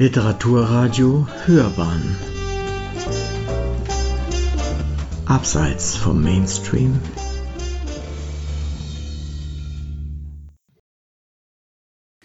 Literaturradio 0.00 1.26
Hörbahn 1.46 2.16
Abseits 5.26 5.96
vom 5.96 6.22
Mainstream 6.22 7.00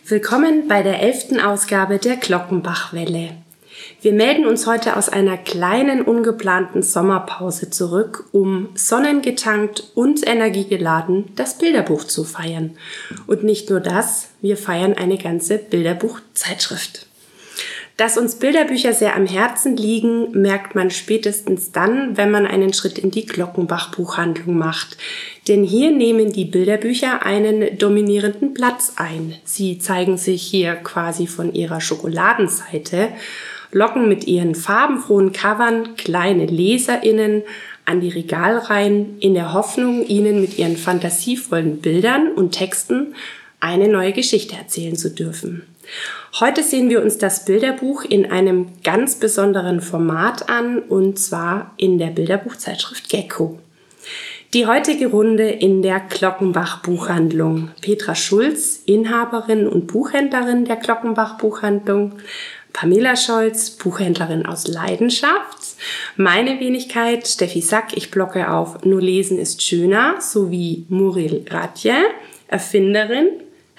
Willkommen 0.05 0.67
bei 0.67 0.83
der 0.83 1.01
elften 1.01 1.39
Ausgabe 1.39 1.97
der 1.97 2.17
Glockenbachwelle. 2.17 3.31
Wir 4.01 4.13
melden 4.13 4.45
uns 4.45 4.67
heute 4.67 4.95
aus 4.95 5.09
einer 5.09 5.37
kleinen 5.37 6.03
ungeplanten 6.03 6.83
Sommerpause 6.83 7.71
zurück, 7.71 8.25
um 8.33 8.69
sonnengetankt 8.75 9.83
und 9.95 10.27
energiegeladen 10.27 11.31
das 11.35 11.57
Bilderbuch 11.57 12.03
zu 12.03 12.23
feiern. 12.23 12.77
Und 13.25 13.43
nicht 13.43 13.71
nur 13.71 13.79
das, 13.79 14.27
wir 14.41 14.57
feiern 14.57 14.93
eine 14.93 15.17
ganze 15.17 15.57
Bilderbuchzeitschrift. 15.57 17.07
Dass 17.95 18.17
uns 18.17 18.35
Bilderbücher 18.35 18.91
sehr 18.93 19.15
am 19.15 19.27
Herzen 19.27 19.77
liegen, 19.77 20.31
merkt 20.31 20.73
man 20.73 20.89
spätestens 20.89 21.71
dann, 21.71 22.17
wenn 22.17 22.31
man 22.31 22.47
einen 22.47 22.73
Schritt 22.73 22.97
in 22.97 23.11
die 23.11 23.27
Glockenbach-Buchhandlung 23.27 24.57
macht. 24.57 24.97
Denn 25.47 25.63
hier 25.63 25.91
nehmen 25.91 26.33
die 26.33 26.45
Bilderbücher 26.45 27.23
einen 27.23 27.77
dominierenden 27.77 28.55
Platz 28.55 28.93
ein. 28.95 29.35
Sie 29.43 29.77
zeigen 29.77 30.17
sich 30.17 30.41
hier 30.41 30.73
quasi 30.73 31.27
von 31.27 31.53
ihrer 31.53 31.81
Schokoladenseite, 31.81 33.09
locken 33.71 34.09
mit 34.09 34.25
ihren 34.25 34.55
farbenfrohen 34.55 35.31
Covern 35.31 35.95
kleine 35.95 36.47
LeserInnen 36.47 37.43
an 37.85 38.01
die 38.01 38.09
Regalreihen 38.09 39.19
in 39.19 39.35
der 39.35 39.53
Hoffnung, 39.53 40.03
ihnen 40.07 40.41
mit 40.41 40.57
ihren 40.57 40.77
fantasievollen 40.77 41.77
Bildern 41.77 42.31
und 42.31 42.53
Texten 42.53 43.13
eine 43.59 43.87
neue 43.87 44.13
Geschichte 44.13 44.55
erzählen 44.55 44.95
zu 44.95 45.11
dürfen. 45.11 45.63
Heute 46.39 46.63
sehen 46.63 46.89
wir 46.89 47.01
uns 47.01 47.17
das 47.17 47.45
Bilderbuch 47.45 48.03
in 48.03 48.31
einem 48.31 48.69
ganz 48.83 49.15
besonderen 49.15 49.81
Format 49.81 50.49
an 50.49 50.79
und 50.79 51.19
zwar 51.19 51.73
in 51.77 51.99
der 51.99 52.07
Bilderbuchzeitschrift 52.07 53.09
Gecko. 53.09 53.59
Die 54.53 54.67
heutige 54.67 55.07
Runde 55.07 55.49
in 55.49 55.81
der 55.81 55.99
Glockenbach 55.99 56.83
Buchhandlung. 56.83 57.71
Petra 57.81 58.13
Schulz, 58.13 58.83
Inhaberin 58.85 59.67
und 59.67 59.87
Buchhändlerin 59.87 60.65
der 60.65 60.75
Glockenbach 60.75 61.37
Buchhandlung. 61.37 62.13
Pamela 62.71 63.15
Scholz, 63.15 63.69
Buchhändlerin 63.69 64.45
aus 64.45 64.67
Leidenschaft. 64.67 65.77
Meine 66.17 66.59
Wenigkeit, 66.59 67.27
Steffi 67.27 67.61
Sack, 67.61 67.95
ich 67.95 68.11
blocke 68.11 68.51
auf 68.51 68.83
Nur 68.83 69.01
lesen 69.01 69.37
ist 69.37 69.61
schöner, 69.61 70.19
sowie 70.19 70.85
Muriel 70.89 71.45
Ratje, 71.49 71.95
Erfinderin, 72.47 73.27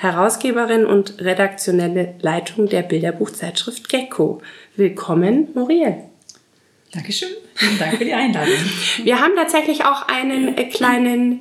Herausgeberin 0.04 0.86
und 0.86 1.20
redaktionelle 1.20 2.14
Leitung 2.20 2.68
der 2.68 2.82
Bilderbuchzeitschrift 2.82 3.88
Gecko. 3.88 4.40
Willkommen, 4.76 5.48
Muriel. 5.54 5.96
Dankeschön. 6.92 7.30
Vielen 7.54 7.78
Dank 7.78 7.96
für 7.96 8.04
die 8.04 8.14
Einladung. 8.14 8.54
Wir 9.02 9.20
haben 9.20 9.34
tatsächlich 9.34 9.84
auch 9.84 10.06
einen 10.06 10.56
äh, 10.56 10.64
kleinen 10.64 11.40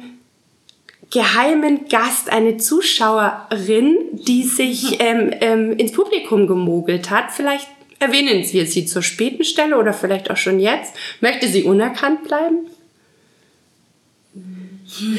geheimen 1.12 1.88
Gast, 1.90 2.32
eine 2.32 2.58
Zuschauerin, 2.58 3.98
die 4.14 4.44
sich 4.44 4.98
ähm, 5.00 5.32
ähm, 5.42 5.78
ins 5.78 5.92
Publikum 5.92 6.48
gemogelt 6.48 7.12
hat. 7.12 7.32
Vielleicht 7.32 7.68
erwähnen 8.00 8.44
wir 8.52 8.66
sie 8.66 8.86
zur 8.86 9.04
späten 9.04 9.44
Stelle 9.44 9.78
oder 9.78 9.94
vielleicht 9.94 10.32
auch 10.32 10.38
schon 10.38 10.60
jetzt. 10.60 10.96
Möchte 11.22 11.48
sie 11.48 11.64
unerkannt 11.64 12.24
bleiben? 12.24 12.68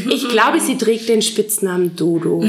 Ich 0.08 0.28
glaube, 0.28 0.60
sie 0.60 0.76
trägt 0.78 1.08
den 1.08 1.22
Spitznamen 1.22 1.96
Dodo. 1.96 2.40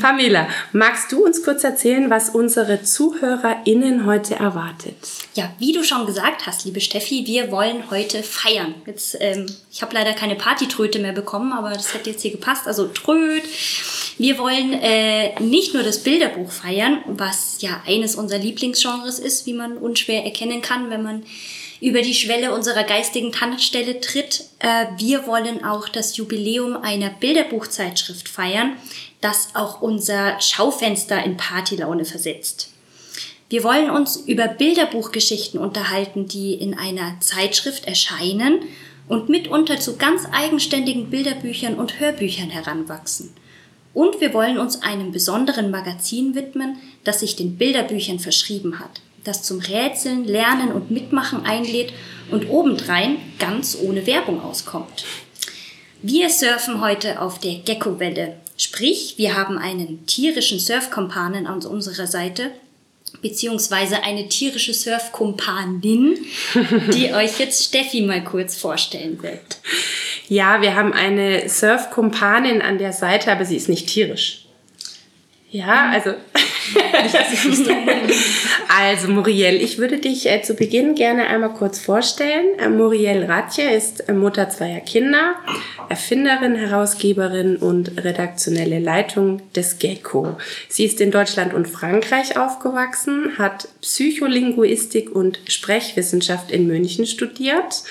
Pamela, 0.00 0.48
magst 0.72 1.12
du 1.12 1.24
uns 1.24 1.42
kurz 1.44 1.62
erzählen, 1.64 2.10
was 2.10 2.30
unsere 2.30 2.82
ZuhörerInnen 2.82 4.06
heute 4.06 4.34
erwartet? 4.36 4.96
Ja, 5.34 5.52
wie 5.58 5.72
du 5.72 5.84
schon 5.84 6.06
gesagt 6.06 6.46
hast, 6.46 6.64
liebe 6.64 6.80
Steffi, 6.80 7.26
wir 7.26 7.50
wollen 7.50 7.90
heute 7.90 8.22
feiern. 8.22 8.74
Jetzt, 8.86 9.16
ähm, 9.20 9.46
ich 9.70 9.82
habe 9.82 9.94
leider 9.94 10.12
keine 10.14 10.36
Partytröte 10.36 10.98
mehr 10.98 11.12
bekommen, 11.12 11.52
aber 11.52 11.70
das 11.70 11.94
hätte 11.94 12.10
jetzt 12.10 12.22
hier 12.22 12.32
gepasst. 12.32 12.66
Also 12.66 12.86
Tröd. 12.86 13.42
Wir 14.18 14.38
wollen 14.38 14.72
äh, 14.72 15.38
nicht 15.40 15.74
nur 15.74 15.82
das 15.82 16.02
Bilderbuch 16.02 16.50
feiern, 16.50 17.00
was 17.06 17.60
ja 17.60 17.82
eines 17.86 18.14
unserer 18.16 18.38
Lieblingsgenres 18.38 19.18
ist, 19.18 19.44
wie 19.44 19.52
man 19.52 19.76
unschwer 19.76 20.24
erkennen 20.24 20.62
kann, 20.62 20.88
wenn 20.88 21.02
man 21.02 21.22
über 21.80 22.02
die 22.02 22.14
Schwelle 22.14 22.54
unserer 22.54 22.84
geistigen 22.84 23.32
Tankstelle 23.32 24.00
tritt. 24.00 24.44
Äh, 24.58 24.86
wir 24.96 25.26
wollen 25.26 25.64
auch 25.64 25.88
das 25.88 26.16
Jubiläum 26.16 26.76
einer 26.76 27.10
Bilderbuchzeitschrift 27.10 28.28
feiern, 28.28 28.76
das 29.20 29.50
auch 29.54 29.82
unser 29.82 30.40
Schaufenster 30.40 31.22
in 31.24 31.36
Partylaune 31.36 32.04
versetzt. 32.04 32.70
Wir 33.48 33.62
wollen 33.62 33.90
uns 33.90 34.16
über 34.16 34.48
Bilderbuchgeschichten 34.48 35.60
unterhalten, 35.60 36.26
die 36.26 36.54
in 36.54 36.76
einer 36.76 37.20
Zeitschrift 37.20 37.86
erscheinen 37.86 38.60
und 39.08 39.28
mitunter 39.28 39.78
zu 39.78 39.96
ganz 39.96 40.22
eigenständigen 40.32 41.10
Bilderbüchern 41.10 41.74
und 41.74 42.00
Hörbüchern 42.00 42.50
heranwachsen. 42.50 43.32
Und 43.94 44.20
wir 44.20 44.34
wollen 44.34 44.58
uns 44.58 44.82
einem 44.82 45.12
besonderen 45.12 45.70
Magazin 45.70 46.34
widmen, 46.34 46.76
das 47.04 47.20
sich 47.20 47.36
den 47.36 47.56
Bilderbüchern 47.56 48.18
verschrieben 48.18 48.80
hat 48.80 49.00
das 49.26 49.42
zum 49.42 49.60
Rätseln, 49.60 50.24
Lernen 50.24 50.72
und 50.72 50.90
Mitmachen 50.90 51.44
einlädt 51.44 51.92
und 52.30 52.48
obendrein 52.48 53.18
ganz 53.38 53.76
ohne 53.80 54.06
Werbung 54.06 54.42
auskommt. 54.42 55.04
Wir 56.02 56.30
surfen 56.30 56.80
heute 56.80 57.20
auf 57.20 57.40
der 57.40 57.54
Gecko-Welle. 57.54 58.36
Sprich, 58.56 59.14
wir 59.16 59.36
haben 59.36 59.58
einen 59.58 60.06
tierischen 60.06 60.58
Surfkompanen 60.58 61.46
an 61.46 61.62
unserer 61.64 62.06
Seite, 62.06 62.52
beziehungsweise 63.22 64.02
eine 64.02 64.28
tierische 64.28 64.72
Surfkompanin, 64.72 66.18
die 66.94 67.12
euch 67.12 67.38
jetzt 67.38 67.64
Steffi 67.64 68.02
mal 68.02 68.22
kurz 68.22 68.56
vorstellen 68.56 69.22
wird. 69.22 69.58
Ja, 70.28 70.60
wir 70.60 70.74
haben 70.74 70.92
eine 70.92 71.48
Surfkompanin 71.48 72.62
an 72.62 72.78
der 72.78 72.92
Seite, 72.92 73.32
aber 73.32 73.44
sie 73.44 73.56
ist 73.56 73.68
nicht 73.68 73.88
tierisch. 73.88 74.46
Ja, 75.50 75.90
also 75.90 76.14
also 78.68 79.08
Muriel, 79.08 79.56
ich 79.62 79.78
würde 79.78 79.98
dich 79.98 80.26
äh, 80.26 80.42
zu 80.42 80.54
Beginn 80.54 80.94
gerne 80.94 81.26
einmal 81.26 81.54
kurz 81.54 81.78
vorstellen. 81.78 82.58
Äh, 82.58 82.68
Muriel 82.68 83.24
Ratje 83.24 83.74
ist 83.74 84.08
äh, 84.08 84.12
Mutter 84.12 84.48
zweier 84.48 84.80
Kinder, 84.80 85.36
Erfinderin, 85.88 86.56
Herausgeberin 86.56 87.56
und 87.56 88.04
redaktionelle 88.04 88.78
Leitung 88.78 89.42
des 89.52 89.78
Gecko. 89.78 90.36
Sie 90.68 90.84
ist 90.84 91.00
in 91.00 91.10
Deutschland 91.10 91.54
und 91.54 91.68
Frankreich 91.68 92.38
aufgewachsen, 92.38 93.38
hat 93.38 93.68
Psycholinguistik 93.82 95.14
und 95.14 95.40
Sprechwissenschaft 95.48 96.50
in 96.50 96.66
München 96.66 97.06
studiert 97.06 97.82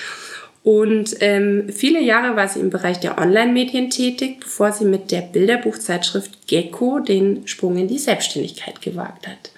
und 0.66 1.18
ähm, 1.20 1.68
viele 1.72 2.02
Jahre 2.02 2.34
war 2.34 2.48
sie 2.48 2.58
im 2.58 2.70
Bereich 2.70 2.98
der 2.98 3.18
Online-Medien 3.18 3.88
tätig, 3.88 4.40
bevor 4.40 4.72
sie 4.72 4.84
mit 4.84 5.12
der 5.12 5.20
Bilderbuchzeitschrift 5.20 6.48
Gecko 6.48 6.98
den 6.98 7.46
Sprung 7.46 7.76
in 7.76 7.86
die 7.86 8.00
Selbstständigkeit 8.00 8.82
gewagt 8.82 9.28
hat. 9.28 9.52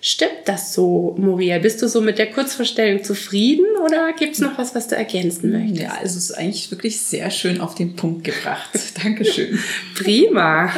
Stimmt 0.00 0.46
das 0.46 0.72
so, 0.72 1.14
Muriel? 1.18 1.60
Bist 1.60 1.82
du 1.82 1.86
so 1.86 2.00
mit 2.00 2.16
der 2.16 2.30
Kurzvorstellung 2.30 3.04
zufrieden 3.04 3.66
oder 3.84 4.14
gibt 4.14 4.36
es 4.36 4.40
noch 4.40 4.56
was, 4.56 4.74
was 4.74 4.88
du 4.88 4.96
ergänzen 4.96 5.52
möchtest? 5.52 5.82
Ja, 5.82 5.98
also 6.00 6.16
es 6.16 6.30
ist 6.30 6.32
eigentlich 6.32 6.70
wirklich 6.70 6.98
sehr 6.98 7.30
schön 7.30 7.60
auf 7.60 7.74
den 7.74 7.94
Punkt 7.94 8.24
gebracht. 8.24 8.70
Dankeschön. 9.04 9.58
Prima. 9.94 10.72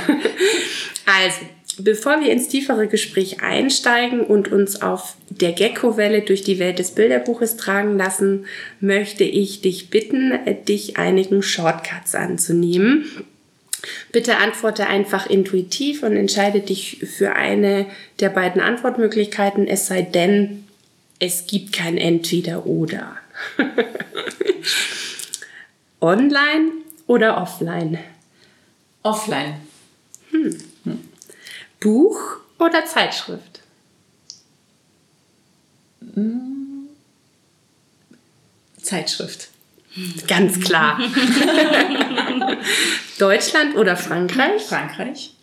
Also, 1.06 1.42
Bevor 1.78 2.20
wir 2.20 2.32
ins 2.32 2.48
tiefere 2.48 2.86
Gespräch 2.86 3.42
einsteigen 3.42 4.20
und 4.22 4.50
uns 4.50 4.80
auf 4.80 5.16
der 5.28 5.52
Gecko-Welle 5.52 6.22
durch 6.22 6.42
die 6.42 6.58
Welt 6.58 6.78
des 6.78 6.92
Bilderbuches 6.92 7.56
tragen 7.56 7.98
lassen, 7.98 8.46
möchte 8.80 9.24
ich 9.24 9.60
dich 9.60 9.90
bitten, 9.90 10.32
dich 10.66 10.96
einigen 10.96 11.42
Shortcuts 11.42 12.14
anzunehmen. 12.14 13.04
Bitte 14.10 14.38
antworte 14.38 14.86
einfach 14.86 15.26
intuitiv 15.26 16.02
und 16.02 16.16
entscheide 16.16 16.60
dich 16.60 16.98
für 17.04 17.34
eine 17.34 17.86
der 18.20 18.30
beiden 18.30 18.62
Antwortmöglichkeiten, 18.62 19.66
es 19.66 19.86
sei 19.86 20.02
denn, 20.02 20.64
es 21.18 21.46
gibt 21.46 21.72
kein 21.72 21.98
Entweder-Oder. 21.98 23.16
Online 26.00 26.72
oder 27.06 27.40
offline? 27.40 27.98
Offline. 29.02 29.54
Hm. 30.30 30.56
Buch 31.80 32.18
oder 32.58 32.84
Zeitschrift? 32.86 33.60
Zeitschrift. 38.80 39.48
Ganz 40.26 40.60
klar. 40.60 40.98
Deutschland 43.18 43.76
oder 43.76 43.96
Frankreich? 43.96 44.62
Frankreich. 44.62 45.34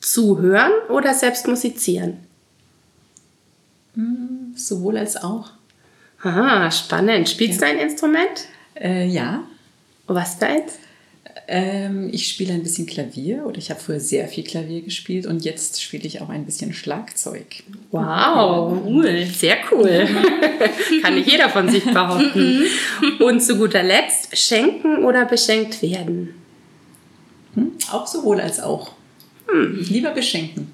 Zuhören 0.00 0.72
oder 0.88 1.14
selbst 1.14 1.48
musizieren? 1.48 2.18
Hm, 3.94 4.54
sowohl 4.54 4.98
als 4.98 5.16
auch. 5.16 5.50
Aha, 6.22 6.70
spannend. 6.70 7.28
Spielst 7.28 7.60
ja. 7.60 7.68
du 7.68 7.72
ein 7.72 7.78
Instrument? 7.80 8.46
Äh, 8.74 9.06
ja. 9.06 9.42
Was 10.06 10.36
für 10.36 10.46
eins? 10.46 10.78
Ähm, 11.46 12.10
ich 12.12 12.28
spiele 12.28 12.52
ein 12.52 12.62
bisschen 12.62 12.86
Klavier 12.86 13.46
oder 13.46 13.56
ich 13.58 13.70
habe 13.70 13.80
früher 13.80 14.00
sehr 14.00 14.28
viel 14.28 14.44
Klavier 14.44 14.82
gespielt 14.82 15.26
und 15.26 15.44
jetzt 15.44 15.82
spiele 15.82 16.06
ich 16.06 16.20
auch 16.20 16.28
ein 16.28 16.44
bisschen 16.44 16.74
Schlagzeug. 16.74 17.62
Wow, 17.90 18.82
cool, 18.84 19.24
sehr 19.26 19.56
cool. 19.72 20.06
Kann 21.02 21.14
nicht 21.14 21.30
jeder 21.30 21.48
von 21.48 21.70
sich 21.70 21.84
behaupten. 21.84 22.64
Und 23.20 23.40
zu 23.40 23.56
guter 23.56 23.82
Letzt, 23.82 24.36
schenken 24.36 25.04
oder 25.04 25.24
beschenkt 25.24 25.80
werden? 25.80 26.34
Hm? 27.54 27.72
Auch 27.90 28.06
sowohl 28.06 28.40
als 28.40 28.60
auch. 28.60 28.92
Hm. 29.50 29.86
Lieber 29.88 30.10
beschenken. 30.10 30.72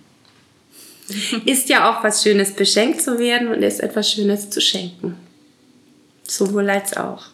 Ist 1.45 1.69
ja 1.69 1.91
auch 1.91 2.03
was 2.03 2.23
Schönes, 2.23 2.53
beschenkt 2.53 3.03
zu 3.03 3.19
werden 3.19 3.49
und 3.49 3.63
ist 3.63 3.81
etwas 3.81 4.11
Schönes 4.11 4.51
zu 4.51 4.61
schenken. 4.61 5.17
Sowohl 6.27 6.71
als 6.71 6.97
auch. 6.97 7.27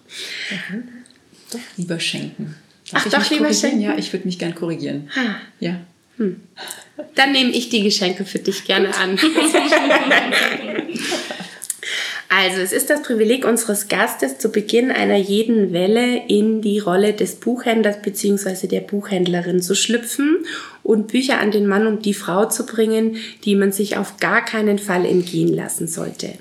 Mhm. 0.50 0.88
Doch 1.52 1.60
lieber 1.76 2.00
schenken. 2.00 2.56
Ach, 2.92 3.08
doch 3.08 3.30
lieber 3.30 3.52
schenken? 3.52 3.80
Ja, 3.80 3.96
ich 3.96 4.12
würde 4.12 4.26
mich 4.26 4.38
gern 4.38 4.54
korrigieren. 4.54 5.10
Ha. 5.14 5.36
Ja. 5.60 5.80
Hm. 6.16 6.40
Dann 7.14 7.32
nehme 7.32 7.50
ich 7.50 7.68
die 7.70 7.82
Geschenke 7.82 8.24
für 8.24 8.38
dich 8.38 8.64
gerne 8.64 8.94
an. 8.96 9.18
Also, 12.32 12.60
es 12.60 12.70
ist 12.70 12.90
das 12.90 13.02
Privileg 13.02 13.44
unseres 13.44 13.88
Gastes, 13.88 14.38
zu 14.38 14.50
Beginn 14.50 14.92
einer 14.92 15.16
jeden 15.16 15.72
Welle 15.72 16.28
in 16.28 16.62
die 16.62 16.78
Rolle 16.78 17.12
des 17.12 17.34
Buchhändlers 17.34 18.02
bzw. 18.02 18.68
der 18.68 18.82
Buchhändlerin 18.82 19.60
zu 19.60 19.74
schlüpfen 19.74 20.46
und 20.84 21.08
Bücher 21.08 21.40
an 21.40 21.50
den 21.50 21.66
Mann 21.66 21.88
und 21.88 22.06
die 22.06 22.14
Frau 22.14 22.44
zu 22.44 22.66
bringen, 22.66 23.16
die 23.44 23.56
man 23.56 23.72
sich 23.72 23.96
auf 23.96 24.18
gar 24.18 24.44
keinen 24.44 24.78
Fall 24.78 25.06
entgehen 25.06 25.52
lassen 25.52 25.88
sollte. 25.88 26.34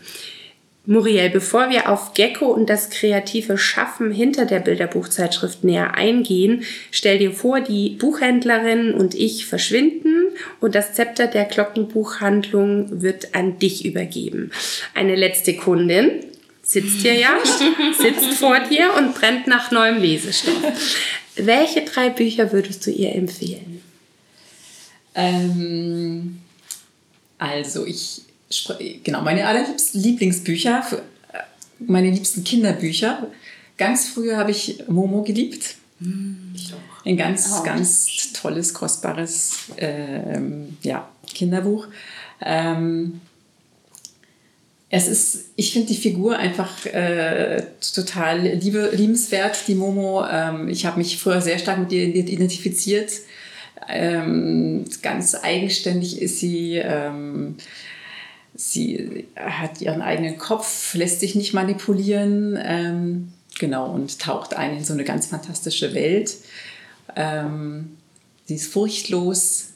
Muriel, 0.89 1.29
bevor 1.29 1.69
wir 1.69 1.87
auf 1.87 2.15
Gecko 2.15 2.47
und 2.47 2.67
das 2.67 2.89
kreative 2.89 3.59
Schaffen 3.59 4.11
hinter 4.11 4.45
der 4.45 4.59
Bilderbuchzeitschrift 4.59 5.63
näher 5.63 5.93
eingehen, 5.93 6.63
stell 6.89 7.19
dir 7.19 7.31
vor, 7.31 7.61
die 7.61 7.91
Buchhändlerin 7.91 8.95
und 8.95 9.13
ich 9.13 9.45
verschwinden 9.45 10.29
und 10.59 10.73
das 10.73 10.95
Zepter 10.95 11.27
der 11.27 11.45
Glockenbuchhandlung 11.45 13.03
wird 13.03 13.35
an 13.35 13.59
dich 13.59 13.85
übergeben. 13.85 14.49
Eine 14.95 15.15
letzte 15.15 15.55
Kundin 15.55 16.25
sitzt 16.63 17.01
hier 17.01 17.13
ja, 17.13 17.37
sitzt 18.01 18.39
vor 18.39 18.59
dir 18.59 18.91
und 18.97 19.13
brennt 19.13 19.45
nach 19.45 19.69
neuem 19.69 20.01
Lesestoff. 20.01 20.55
Welche 21.35 21.81
drei 21.81 22.09
Bücher 22.09 22.51
würdest 22.51 22.87
du 22.87 22.89
ihr 22.89 23.13
empfehlen? 23.13 23.83
Ähm, 25.13 26.39
also 27.37 27.85
ich 27.85 28.23
genau, 29.03 29.21
meine 29.21 29.47
allerliebsten 29.47 30.01
Lieblingsbücher, 30.01 30.83
äh, 31.33 31.37
meine 31.79 32.09
liebsten 32.09 32.43
Kinderbücher. 32.43 33.27
Ganz 33.77 34.09
früher 34.09 34.37
habe 34.37 34.51
ich 34.51 34.83
Momo 34.87 35.23
geliebt. 35.23 35.75
Ich 36.53 36.73
auch. 36.73 37.05
Ein 37.05 37.17
ganz, 37.17 37.49
oh. 37.59 37.63
ganz 37.63 38.33
tolles, 38.33 38.73
kostbares 38.73 39.53
ähm, 39.77 40.77
ja, 40.81 41.09
Kinderbuch. 41.27 41.87
Ähm, 42.41 43.21
es 44.89 45.07
ist, 45.07 45.51
ich 45.55 45.71
finde 45.71 45.89
die 45.89 45.95
Figur 45.95 46.37
einfach 46.37 46.85
äh, 46.87 47.63
total 47.93 48.39
liebe, 48.39 48.91
liebenswert, 48.93 49.67
die 49.67 49.75
Momo. 49.75 50.25
Ähm, 50.25 50.67
ich 50.67 50.85
habe 50.85 50.97
mich 50.97 51.17
früher 51.17 51.41
sehr 51.41 51.59
stark 51.59 51.79
mit 51.79 51.91
ihr 51.91 52.03
identifiziert. 52.03 53.11
Ähm, 53.87 54.85
ganz 55.01 55.35
eigenständig 55.35 56.21
ist 56.21 56.39
sie. 56.39 56.77
Ähm, 56.77 57.55
sie 58.59 59.25
hat 59.37 59.79
ihren 59.79 60.01
eigenen 60.01 60.37
Kopf, 60.37 60.93
lässt 60.93 61.21
sich 61.21 61.33
nicht 61.33 61.53
manipulieren, 61.53 62.59
ähm, 62.61 63.31
genau, 63.57 63.89
und 63.89 64.19
taucht 64.19 64.53
ein 64.53 64.77
in 64.77 64.83
so 64.83 64.91
eine 64.91 65.05
ganz 65.05 65.27
fantastische 65.27 65.93
Welt. 65.93 66.35
Ähm, 67.15 67.97
sie 68.45 68.55
ist 68.55 68.71
furchtlos 68.71 69.69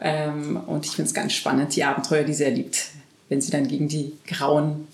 ähm, 0.00 0.56
und 0.66 0.86
ich 0.86 0.92
finde 0.92 1.08
es 1.08 1.14
ganz 1.14 1.34
spannend, 1.34 1.76
die 1.76 1.84
Abenteuer, 1.84 2.24
die 2.24 2.32
sie 2.32 2.44
erlebt, 2.44 2.86
wenn 3.28 3.42
sie 3.42 3.50
dann 3.50 3.68
gegen 3.68 3.86
die 3.86 4.14
grauen 4.26 4.88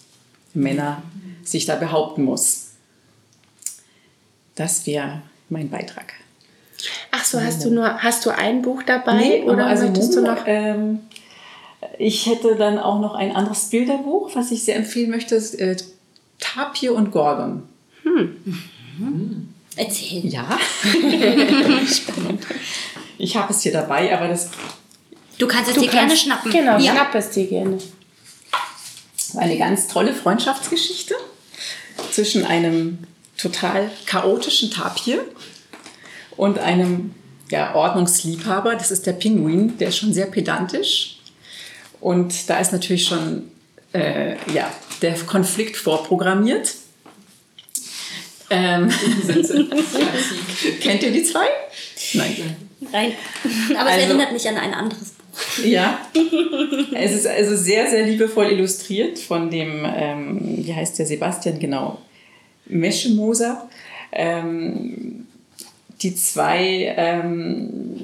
Männer 0.52 1.04
sich 1.44 1.64
da 1.64 1.76
behaupten 1.76 2.24
muss. 2.24 2.70
Das 4.56 4.84
wäre 4.84 5.22
mein 5.48 5.70
Beitrag. 5.70 6.14
Ach 7.12 7.24
so, 7.24 7.40
hast 7.40 7.64
du 7.64 7.70
nur 7.70 8.02
hast 8.02 8.26
du 8.26 8.30
ein 8.30 8.62
Buch 8.62 8.82
dabei 8.82 9.16
nee, 9.16 9.42
oder 9.42 9.66
also 9.66 9.84
möchtest 9.84 10.16
Momo, 10.16 10.26
du 10.26 10.34
noch? 10.34 10.42
Ähm, 10.46 11.00
ich 11.98 12.26
hätte 12.26 12.56
dann 12.56 12.78
auch 12.78 13.00
noch 13.00 13.14
ein 13.14 13.34
anderes 13.34 13.70
Bilderbuch, 13.70 14.34
was 14.34 14.50
ich 14.50 14.64
sehr 14.64 14.76
empfehlen 14.76 15.10
möchte, 15.10 15.36
äh, 15.36 15.76
Tapir 16.38 16.94
und 16.94 17.12
Gordon. 17.12 17.62
Hm. 18.02 18.36
Mhm. 18.98 19.48
Erzähl. 19.76 20.26
Ja. 20.26 20.58
Spannend. 21.86 22.46
Ich 23.18 23.36
habe 23.36 23.52
es 23.52 23.62
hier 23.62 23.72
dabei, 23.72 24.14
aber 24.16 24.28
das. 24.28 24.50
Du 25.38 25.46
kannst 25.46 25.70
es 25.70 25.76
du 25.76 25.82
dir 25.82 25.88
kannst, 25.88 25.98
gerne 25.98 26.16
schnappen. 26.16 26.52
Genau, 26.52 26.78
ja. 26.78 26.92
schnapp 26.92 27.14
es 27.14 27.30
dir 27.30 27.46
gerne. 27.46 27.78
Eine 29.36 29.56
ganz 29.56 29.88
tolle 29.88 30.12
Freundschaftsgeschichte 30.12 31.14
zwischen 32.10 32.44
einem 32.44 32.98
total 33.38 33.90
chaotischen 34.04 34.70
Tapir 34.70 35.24
und 36.36 36.58
einem 36.58 37.14
ja, 37.50 37.74
Ordnungsliebhaber. 37.74 38.74
Das 38.74 38.90
ist 38.90 39.06
der 39.06 39.12
Pinguin, 39.12 39.78
der 39.78 39.88
ist 39.88 39.96
schon 39.96 40.12
sehr 40.12 40.26
pedantisch 40.26 41.21
und 42.02 42.50
da 42.50 42.58
ist 42.58 42.72
natürlich 42.72 43.04
schon 43.04 43.44
äh, 43.94 44.34
ja, 44.52 44.72
der 45.00 45.14
Konflikt 45.14 45.76
vorprogrammiert. 45.76 46.74
Ähm, 48.50 48.90
Kennt 50.80 51.02
ihr 51.02 51.12
die 51.12 51.22
zwei? 51.22 51.46
Nein. 52.14 52.56
Nein. 52.92 53.12
Aber 53.78 53.90
es 53.90 53.96
also, 53.96 54.06
erinnert 54.08 54.32
mich 54.32 54.48
an 54.48 54.56
ein 54.56 54.74
anderes 54.74 55.10
Buch. 55.10 55.64
Ja. 55.64 56.00
Es 56.92 57.12
ist 57.12 57.26
also 57.26 57.56
sehr, 57.56 57.88
sehr 57.88 58.04
liebevoll 58.04 58.46
illustriert 58.46 59.20
von 59.20 59.48
dem, 59.48 59.86
ähm, 59.86 60.40
wie 60.66 60.74
heißt 60.74 60.98
der 60.98 61.06
Sebastian 61.06 61.60
genau? 61.60 61.98
Meschemoser. 62.66 63.68
Ähm, 64.10 65.26
die 66.02 66.14
zwei, 66.16 66.94
ähm, 66.96 68.00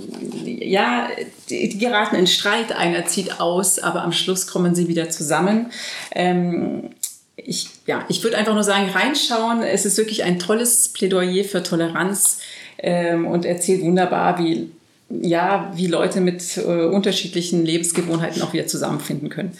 ja, 0.48 1.08
die, 1.48 1.68
die, 1.68 1.78
geraten 1.78 2.16
in 2.16 2.26
Streit, 2.26 2.72
einer 2.72 3.06
zieht 3.06 3.40
aus, 3.40 3.78
aber 3.78 4.02
am 4.02 4.12
Schluss 4.12 4.46
kommen 4.46 4.74
sie 4.74 4.88
wieder 4.88 5.10
zusammen. 5.10 5.70
Ähm, 6.12 6.90
ich, 7.36 7.68
ja, 7.86 8.04
ich 8.08 8.22
würde 8.22 8.36
einfach 8.36 8.54
nur 8.54 8.64
sagen, 8.64 8.90
reinschauen. 8.90 9.62
Es 9.62 9.86
ist 9.86 9.96
wirklich 9.96 10.24
ein 10.24 10.38
tolles 10.38 10.88
Plädoyer 10.88 11.44
für 11.44 11.62
Toleranz 11.62 12.40
ähm, 12.78 13.26
und 13.26 13.44
erzählt 13.44 13.82
wunderbar, 13.82 14.38
wie, 14.38 14.70
ja, 15.08 15.72
wie 15.74 15.86
Leute 15.86 16.20
mit 16.20 16.56
äh, 16.56 16.60
unterschiedlichen 16.60 17.64
Lebensgewohnheiten 17.64 18.42
auch 18.42 18.52
wieder 18.52 18.66
zusammenfinden 18.66 19.28
können. 19.28 19.56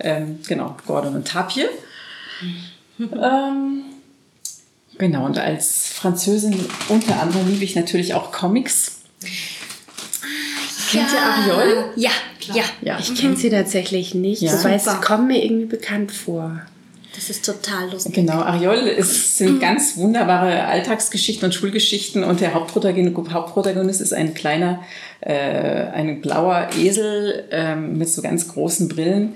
Ähm, 0.00 0.40
genau, 0.48 0.76
Gordon 0.86 1.14
und 1.14 1.28
Tapir. 1.28 1.68
ähm, 3.00 3.84
Genau, 4.98 5.24
und 5.24 5.38
als 5.38 5.92
Französin 5.92 6.58
unter 6.88 7.22
anderem 7.22 7.48
liebe 7.48 7.64
ich 7.64 7.76
natürlich 7.76 8.14
auch 8.14 8.32
Comics. 8.32 8.97
Kennt 10.90 11.08
ihr 11.12 11.22
Ariol? 11.22 11.84
Ja, 11.96 12.10
ja. 12.54 12.64
ja. 12.80 12.98
Ich 12.98 13.14
kenne 13.14 13.36
sie 13.36 13.50
tatsächlich 13.50 14.14
nicht. 14.14 14.42
Ja. 14.42 14.58
Wobei 14.58 14.74
es 14.74 14.86
kommt 15.00 15.28
mir 15.28 15.44
irgendwie 15.44 15.66
bekannt 15.66 16.12
vor. 16.12 16.60
Das 17.14 17.30
ist 17.30 17.44
total 17.44 17.90
lustig. 17.90 18.14
Genau, 18.14 18.34
Ariol 18.34 18.76
ist, 18.76 19.38
sind 19.38 19.60
ganz 19.60 19.96
wunderbare 19.96 20.64
Alltagsgeschichten 20.66 21.46
und 21.46 21.52
Schulgeschichten 21.52 22.22
und 22.22 22.40
der 22.40 22.54
Hauptprotagonist, 22.54 23.16
Hauptprotagonist 23.32 24.00
ist 24.00 24.12
ein 24.12 24.34
kleiner, 24.34 24.84
äh, 25.20 25.32
ein 25.32 26.20
blauer 26.20 26.68
Esel 26.78 27.48
äh, 27.50 27.74
mit 27.74 28.08
so 28.08 28.22
ganz 28.22 28.46
großen 28.46 28.86
Brillen 28.86 29.34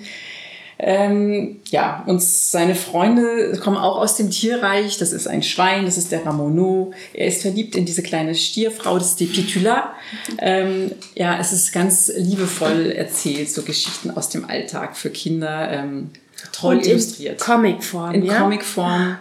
ähm, 0.85 1.61
ja, 1.71 2.03
und 2.07 2.21
seine 2.21 2.75
Freunde 2.75 3.57
kommen 3.63 3.77
auch 3.77 3.99
aus 3.99 4.17
dem 4.17 4.33
Tierreich. 4.33 4.99
Das 4.99 5.13
ist 5.13 5.29
ein 5.29 5.45
Schwein, 5.45 5.85
das 5.85 5.97
ist 5.97 6.11
der 6.11 6.27
Ramono. 6.27 6.93
Er 7.15 7.29
ist 7.29 7.43
verliebt 7.43 7.77
in 7.77 7.87
diese 7.87 8.03
kleine 8.03 8.35
Stierfrau, 8.35 8.99
das 8.99 9.11
ist 9.11 9.21
die 9.21 9.27
Pitula. 9.27 9.95
Ähm, 10.39 10.91
ja, 11.15 11.39
es 11.39 11.53
ist 11.53 11.73
ganz 11.73 12.11
liebevoll 12.17 12.91
erzählt, 12.91 13.49
so 13.49 13.63
Geschichten 13.63 14.11
aus 14.11 14.29
dem 14.29 14.45
Alltag 14.45 14.97
für 14.97 15.11
Kinder. 15.11 15.71
Ähm, 15.71 16.11
toll 16.51 16.79
und 16.79 16.87
illustriert. 16.87 17.41
In 17.41 17.47
Comicform. 17.47 18.15
In 18.15 18.25
ja? 18.25 18.41
Comicform. 18.41 19.19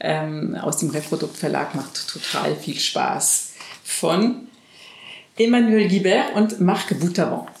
Ähm, 0.00 0.56
aus 0.56 0.78
dem 0.78 0.90
Reproduktverlag 0.90 1.76
macht 1.76 2.08
total 2.08 2.56
viel 2.56 2.76
Spaß. 2.76 3.52
Von 3.84 4.48
Emmanuel 5.38 5.88
Guibert 5.88 6.34
und 6.34 6.60
Marc 6.60 6.98
Boutavant. 6.98 7.53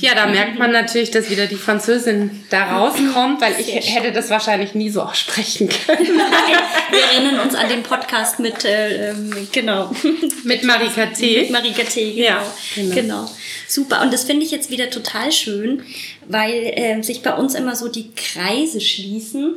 Ja, 0.00 0.14
da 0.14 0.26
merkt 0.26 0.58
man 0.58 0.72
natürlich, 0.72 1.10
dass 1.10 1.30
wieder 1.30 1.46
die 1.46 1.56
Französin 1.56 2.44
da 2.50 2.76
rauskommt, 2.76 3.40
weil 3.40 3.54
ich 3.58 3.94
hätte 3.94 4.12
das 4.12 4.30
wahrscheinlich 4.30 4.74
nie 4.74 4.90
so 4.90 5.02
aussprechen 5.02 5.68
können. 5.68 6.16
Nein, 6.16 6.58
wir 6.90 7.00
erinnern 7.00 7.40
uns 7.40 7.54
an 7.54 7.68
den 7.68 7.82
Podcast 7.82 8.38
mit, 8.38 8.64
äh, 8.64 9.10
ähm, 9.10 9.48
genau. 9.52 9.90
Mit 10.44 10.62
Marika 10.64 11.06
T. 11.06 11.42
Mit 11.42 11.50
Marika 11.50 11.82
T, 11.82 12.12
genau. 12.12 12.28
Ja, 12.28 12.42
genau. 12.74 12.94
genau. 12.94 13.30
Super. 13.68 14.02
Und 14.02 14.12
das 14.12 14.24
finde 14.24 14.44
ich 14.44 14.50
jetzt 14.50 14.70
wieder 14.70 14.90
total 14.90 15.32
schön, 15.32 15.82
weil 16.28 16.72
äh, 16.76 17.02
sich 17.02 17.22
bei 17.22 17.34
uns 17.34 17.54
immer 17.54 17.76
so 17.76 17.88
die 17.88 18.10
Kreise 18.14 18.80
schließen 18.80 19.56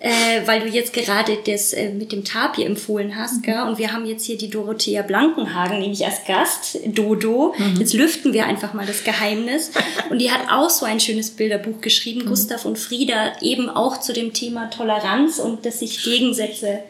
äh, 0.00 0.46
weil 0.46 0.60
du 0.60 0.68
jetzt 0.68 0.94
gerade 0.94 1.38
das 1.46 1.74
äh, 1.74 1.90
mit 1.90 2.10
dem 2.10 2.24
Tapir 2.24 2.66
empfohlen 2.66 3.16
hast. 3.16 3.42
Gell? 3.42 3.60
Und 3.68 3.78
wir 3.78 3.92
haben 3.92 4.06
jetzt 4.06 4.24
hier 4.24 4.38
die 4.38 4.48
Dorothea 4.48 5.02
Blankenhagen 5.02 5.78
nämlich 5.78 6.04
als 6.04 6.24
Gast, 6.26 6.78
Dodo. 6.86 7.54
Jetzt 7.78 7.92
lüften 7.92 8.32
wir 8.32 8.46
einfach 8.46 8.72
mal 8.72 8.86
das 8.86 9.04
Geheimnis. 9.04 9.70
Und 10.08 10.18
die 10.18 10.30
hat 10.30 10.50
auch 10.50 10.70
so 10.70 10.86
ein 10.86 11.00
schönes 11.00 11.30
Bilderbuch 11.30 11.82
geschrieben, 11.82 12.24
Gustav 12.24 12.64
und 12.64 12.78
Frieda, 12.78 13.34
eben 13.42 13.68
auch 13.68 14.00
zu 14.00 14.14
dem 14.14 14.32
Thema 14.32 14.70
Toleranz 14.70 15.38
und 15.38 15.66
dass 15.66 15.80
sich 15.80 16.02
Gegensätze 16.02 16.80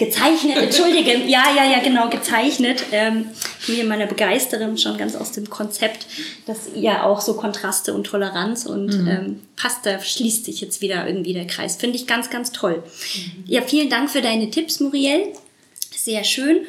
gezeichnet, 0.00 0.56
entschuldige, 0.56 1.12
ja, 1.28 1.44
ja, 1.54 1.70
ja, 1.70 1.78
genau, 1.84 2.08
gezeichnet. 2.08 2.82
Ähm, 2.90 3.26
mir 3.68 3.84
meiner 3.84 4.06
Begeisterin 4.06 4.76
schon 4.78 4.98
ganz 4.98 5.14
aus 5.14 5.30
dem 5.30 5.48
Konzept, 5.48 6.06
dass 6.46 6.70
ja 6.74 7.04
auch 7.04 7.20
so 7.20 7.34
Kontraste 7.34 7.94
und 7.94 8.04
Toleranz 8.04 8.66
und 8.66 8.90
ähm, 8.92 9.40
passt, 9.54 9.86
da 9.86 10.00
schließt 10.00 10.46
sich 10.46 10.60
jetzt 10.60 10.80
wieder 10.80 11.06
irgendwie 11.06 11.34
der 11.34 11.46
Kreis. 11.46 11.76
Finde 11.76 11.96
ich 11.96 12.06
ganz, 12.06 12.30
ganz 12.30 12.50
toll. 12.50 12.82
Ja, 13.46 13.62
vielen 13.62 13.90
Dank 13.90 14.10
für 14.10 14.22
deine 14.22 14.50
Tipps, 14.50 14.80
Muriel. 14.80 15.26
Sehr 15.94 16.24
schön. 16.24 16.62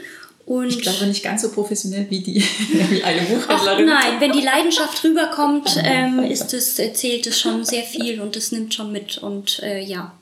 Und 0.45 0.69
Ich 0.69 0.81
glaube 0.81 1.05
nicht 1.05 1.23
ganz 1.23 1.43
so 1.43 1.51
professionell 1.51 2.07
wie 2.09 2.19
die 2.19 2.43
wie 2.89 3.03
eine 3.03 3.21
Ach 3.21 3.27
Buchhändlerin. 3.29 3.85
nein, 3.85 4.19
wenn 4.19 4.31
die 4.33 4.41
Leidenschaft 4.41 5.03
rüberkommt, 5.03 5.77
ähm, 5.83 6.19
ist 6.19 6.53
es, 6.53 6.77
erzählt 6.79 7.25
es 7.27 7.39
schon 7.39 7.63
sehr 7.63 7.83
viel 7.83 8.19
und 8.19 8.35
es 8.35 8.51
nimmt 8.51 8.73
schon 8.73 8.91
mit. 8.91 9.19
Und 9.19 9.61
äh, 9.63 9.81
ja, 9.81 10.13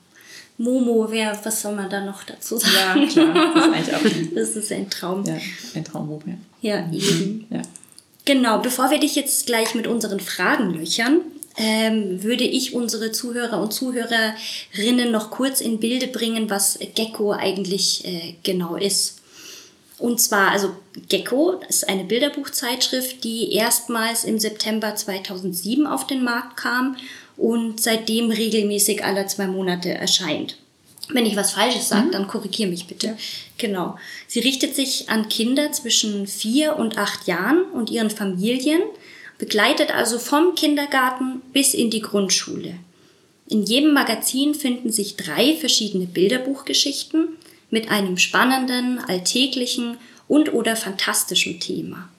Momo, 0.62 1.06
wer, 1.10 1.38
was 1.42 1.62
soll 1.62 1.74
man 1.74 1.88
da 1.88 2.04
noch 2.04 2.22
dazu 2.24 2.56
Ja, 2.56 2.94
sagen? 2.94 3.08
klar. 3.08 3.54
Das 3.54 3.64
ist 3.66 3.72
eigentlich 3.72 3.94
auch 3.94 4.04
ein, 4.04 4.34
Das 4.34 4.56
ist 4.56 4.72
ein 4.72 4.90
Traum. 4.90 5.24
ja, 5.24 5.38
ein 5.74 5.84
Traumbuch. 5.84 6.22
Ja. 6.26 6.34
Ja, 6.62 6.92
eben. 6.92 7.46
Ja. 7.50 7.62
Genau, 8.26 8.58
bevor 8.58 8.90
wir 8.90 9.00
dich 9.00 9.14
jetzt 9.16 9.46
gleich 9.46 9.74
mit 9.74 9.86
unseren 9.86 10.20
Fragen 10.20 10.74
löchern, 10.74 11.20
ähm, 11.56 12.22
würde 12.22 12.44
ich 12.44 12.74
unsere 12.74 13.10
Zuhörer 13.10 13.60
und 13.62 13.72
Zuhörerinnen 13.72 15.10
noch 15.10 15.30
kurz 15.30 15.60
in 15.62 15.80
Bilde 15.80 16.06
bringen, 16.06 16.50
was 16.50 16.78
Gecko 16.94 17.32
eigentlich 17.32 18.04
äh, 18.04 18.34
genau 18.42 18.76
ist. 18.76 19.16
Und 19.98 20.20
zwar, 20.20 20.50
also 20.50 20.70
Gecko 21.08 21.60
ist 21.68 21.88
eine 21.88 22.04
Bilderbuchzeitschrift, 22.04 23.22
die 23.24 23.52
erstmals 23.52 24.24
im 24.24 24.38
September 24.38 24.94
2007 24.94 25.86
auf 25.86 26.06
den 26.06 26.22
Markt 26.24 26.56
kam 26.56 26.96
und 27.40 27.80
seitdem 27.80 28.30
regelmäßig 28.30 29.02
alle 29.02 29.26
zwei 29.26 29.46
Monate 29.46 29.88
erscheint. 29.88 30.58
Wenn 31.08 31.24
ich 31.24 31.36
was 31.36 31.52
Falsches 31.52 31.88
sage, 31.88 32.10
dann 32.12 32.28
korrigier 32.28 32.68
mich 32.68 32.86
bitte. 32.86 33.16
Genau. 33.56 33.96
Sie 34.28 34.40
richtet 34.40 34.76
sich 34.76 35.08
an 35.08 35.28
Kinder 35.28 35.72
zwischen 35.72 36.26
vier 36.26 36.76
und 36.76 36.98
acht 36.98 37.26
Jahren 37.26 37.62
und 37.72 37.90
ihren 37.90 38.10
Familien, 38.10 38.82
begleitet 39.38 39.90
also 39.90 40.18
vom 40.18 40.54
Kindergarten 40.54 41.40
bis 41.54 41.72
in 41.72 41.90
die 41.90 42.02
Grundschule. 42.02 42.74
In 43.48 43.64
jedem 43.64 43.94
Magazin 43.94 44.54
finden 44.54 44.92
sich 44.92 45.16
drei 45.16 45.56
verschiedene 45.56 46.06
Bilderbuchgeschichten 46.06 47.28
mit 47.70 47.90
einem 47.90 48.18
spannenden, 48.18 48.98
alltäglichen 48.98 49.96
und 50.28 50.52
oder 50.52 50.76
fantastischen 50.76 51.58
Thema. 51.58 52.10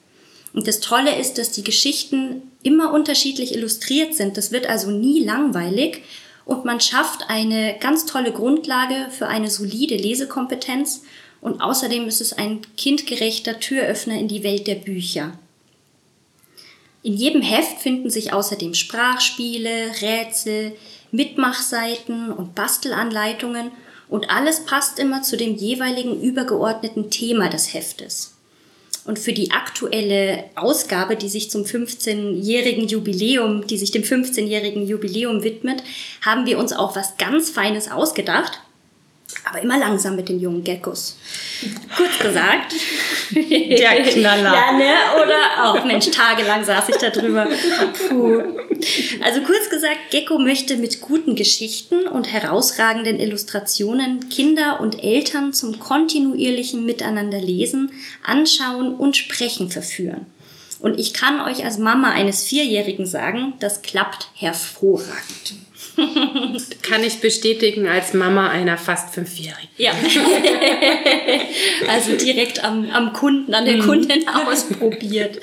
Und 0.52 0.66
das 0.66 0.80
Tolle 0.80 1.18
ist, 1.18 1.38
dass 1.38 1.50
die 1.52 1.64
Geschichten 1.64 2.42
immer 2.62 2.92
unterschiedlich 2.92 3.54
illustriert 3.54 4.14
sind. 4.14 4.36
Das 4.36 4.52
wird 4.52 4.66
also 4.66 4.90
nie 4.90 5.24
langweilig 5.24 6.02
und 6.44 6.64
man 6.64 6.80
schafft 6.80 7.28
eine 7.28 7.76
ganz 7.80 8.06
tolle 8.06 8.32
Grundlage 8.32 9.08
für 9.10 9.28
eine 9.28 9.50
solide 9.50 9.96
Lesekompetenz 9.96 11.02
und 11.40 11.60
außerdem 11.60 12.06
ist 12.06 12.20
es 12.20 12.32
ein 12.32 12.60
kindgerechter 12.76 13.60
Türöffner 13.60 14.18
in 14.18 14.28
die 14.28 14.42
Welt 14.42 14.66
der 14.66 14.76
Bücher. 14.76 15.38
In 17.02 17.14
jedem 17.14 17.42
Heft 17.42 17.80
finden 17.80 18.10
sich 18.10 18.32
außerdem 18.32 18.74
Sprachspiele, 18.74 19.90
Rätsel, 20.02 20.72
Mitmachseiten 21.10 22.30
und 22.30 22.54
Bastelanleitungen 22.54 23.72
und 24.08 24.30
alles 24.30 24.64
passt 24.64 24.98
immer 24.98 25.22
zu 25.22 25.36
dem 25.36 25.56
jeweiligen 25.56 26.20
übergeordneten 26.20 27.10
Thema 27.10 27.48
des 27.48 27.74
Heftes. 27.74 28.31
Und 29.04 29.18
für 29.18 29.32
die 29.32 29.50
aktuelle 29.50 30.44
Ausgabe, 30.54 31.16
die 31.16 31.28
sich 31.28 31.50
zum 31.50 31.64
15-jährigen 31.64 32.86
Jubiläum, 32.86 33.66
die 33.66 33.76
sich 33.76 33.90
dem 33.90 34.02
15-jährigen 34.02 34.86
Jubiläum 34.86 35.42
widmet, 35.42 35.82
haben 36.24 36.46
wir 36.46 36.58
uns 36.58 36.72
auch 36.72 36.94
was 36.94 37.16
ganz 37.16 37.50
Feines 37.50 37.90
ausgedacht. 37.90 38.61
Aber 39.44 39.60
immer 39.60 39.78
langsam 39.78 40.16
mit 40.16 40.28
den 40.28 40.40
jungen 40.40 40.64
Geckos. 40.64 41.16
Kurz 41.96 42.18
gesagt. 42.18 42.74
Der 43.30 44.02
Knaller. 44.02 44.54
ja, 44.54 44.72
ne? 44.72 44.94
Oder 45.22 45.64
auch, 45.64 45.84
Mensch, 45.84 46.10
tagelang 46.10 46.64
saß 46.64 46.88
ich 46.88 46.96
da 46.96 47.10
drüber. 47.10 47.48
Puh. 48.08 48.42
Also 49.22 49.40
kurz 49.42 49.70
gesagt, 49.70 50.10
Gecko 50.10 50.38
möchte 50.38 50.76
mit 50.76 51.00
guten 51.00 51.34
Geschichten 51.34 52.06
und 52.06 52.32
herausragenden 52.32 53.20
Illustrationen 53.20 54.28
Kinder 54.28 54.80
und 54.80 55.02
Eltern 55.02 55.52
zum 55.52 55.78
kontinuierlichen 55.78 56.84
Miteinander 56.84 57.40
lesen, 57.40 57.90
anschauen 58.24 58.94
und 58.94 59.16
sprechen 59.16 59.70
verführen. 59.70 60.26
Und 60.80 60.98
ich 60.98 61.14
kann 61.14 61.40
euch 61.40 61.64
als 61.64 61.78
Mama 61.78 62.10
eines 62.10 62.42
Vierjährigen 62.42 63.06
sagen, 63.06 63.54
das 63.60 63.82
klappt 63.82 64.28
hervorragend. 64.34 65.54
Kann 66.82 67.04
ich 67.04 67.20
bestätigen 67.20 67.86
als 67.86 68.14
Mama 68.14 68.48
einer 68.48 68.78
fast 68.78 69.14
Fünfjährigen. 69.14 69.68
Ja. 69.76 69.92
also 71.88 72.16
direkt 72.16 72.64
am, 72.64 72.90
am 72.90 73.12
Kunden, 73.12 73.54
an 73.54 73.64
der 73.64 73.78
Kundin 73.78 74.24
ausprobiert. 74.28 75.38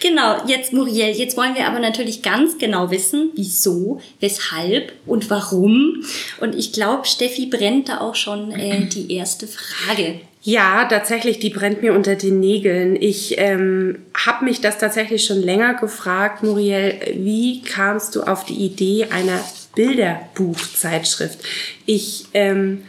Genau, 0.00 0.36
jetzt 0.46 0.72
Muriel, 0.72 1.16
jetzt 1.16 1.36
wollen 1.36 1.54
wir 1.54 1.66
aber 1.66 1.78
natürlich 1.78 2.22
ganz 2.22 2.58
genau 2.58 2.90
wissen, 2.90 3.30
wieso, 3.34 4.00
weshalb 4.20 4.92
und 5.06 5.30
warum. 5.30 6.04
Und 6.38 6.54
ich 6.54 6.72
glaube, 6.72 7.06
Steffi 7.06 7.46
brennt 7.46 7.88
da 7.88 8.00
auch 8.00 8.14
schon 8.14 8.52
äh, 8.52 8.86
die 8.86 9.12
erste 9.12 9.48
Frage. 9.48 10.20
Ja, 10.46 10.84
tatsächlich, 10.84 11.40
die 11.40 11.50
brennt 11.50 11.82
mir 11.82 11.92
unter 11.92 12.14
den 12.14 12.38
Nägeln. 12.38 12.94
Ich 12.94 13.36
ähm, 13.36 13.98
habe 14.14 14.44
mich 14.44 14.60
das 14.60 14.78
tatsächlich 14.78 15.24
schon 15.24 15.42
länger 15.42 15.74
gefragt, 15.74 16.44
Muriel, 16.44 16.94
wie 17.16 17.62
kamst 17.62 18.14
du 18.14 18.22
auf 18.22 18.44
die 18.44 18.54
Idee 18.54 19.08
einer 19.10 19.40
Bilderbuchzeitschrift? 19.74 21.40
Ich 21.84 22.26
ähm, 22.32 22.82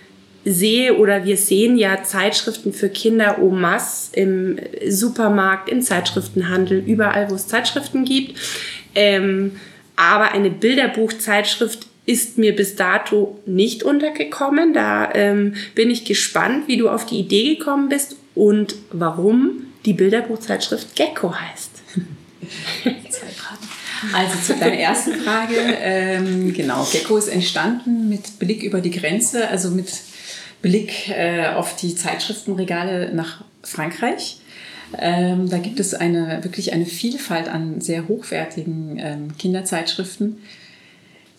sehe 0.46 0.98
oder 0.98 1.26
wir 1.26 1.36
sehen 1.36 1.80
ja 1.80 2.04
Zeitschriften 2.04 2.74
für 2.74 2.90
Kinder 2.90 3.40
masse 3.40 4.16
im 4.16 4.60
Supermarkt, 4.88 5.68
im 5.68 5.82
Zeitschriftenhandel, 5.82 6.78
überall, 6.86 7.32
wo 7.32 7.34
es 7.34 7.48
Zeitschriften 7.48 8.06
gibt. 8.06 8.38
Ähm, 8.94 9.54
aber 9.96 10.32
eine 10.32 10.52
Bilderbuchzeitschrift 10.52 11.88
ist 12.08 12.38
mir 12.38 12.56
bis 12.56 12.76
dato 12.76 13.38
nicht 13.46 13.84
untergekommen. 13.84 14.74
Da 14.74 15.14
ähm, 15.14 15.54
bin 15.76 15.92
ich 15.92 16.06
gespannt, 16.06 16.68
wie 16.68 16.78
du 16.78 16.90
auf 16.90 17.06
die 17.06 17.20
Idee 17.20 17.56
gekommen 17.56 17.90
bist 17.90 18.16
und 18.34 18.76
warum 18.92 19.68
die 19.86 19.94
Bilderbuchzeitschrift 19.94 20.96
Gecko 20.96 21.36
heißt. 21.36 21.72
Also 24.14 24.54
zu 24.54 24.60
deiner 24.60 24.78
ersten 24.78 25.16
Frage. 25.16 25.56
Ähm, 25.82 26.54
genau, 26.54 26.88
Gecko 26.92 27.18
ist 27.18 27.30
entstanden 27.30 28.08
mit 28.10 28.38
Blick 28.38 28.62
über 28.62 28.80
die 28.80 28.92
Grenze, 28.92 29.50
also 29.50 29.72
mit 29.72 29.88
Blick 30.62 31.10
äh, 31.10 31.48
auf 31.48 31.76
die 31.76 31.96
Zeitschriftenregale 31.96 33.12
nach 33.16 33.44
Frankreich. 33.64 34.40
Ähm, 35.00 35.50
da 35.50 35.58
gibt 35.58 35.80
es 35.80 35.96
eine, 35.96 36.44
wirklich 36.44 36.74
eine 36.74 36.86
Vielfalt 36.86 37.50
an 37.50 37.82
sehr 37.82 38.08
hochwertigen 38.08 39.00
ähm, 39.00 39.38
Kinderzeitschriften, 39.40 40.38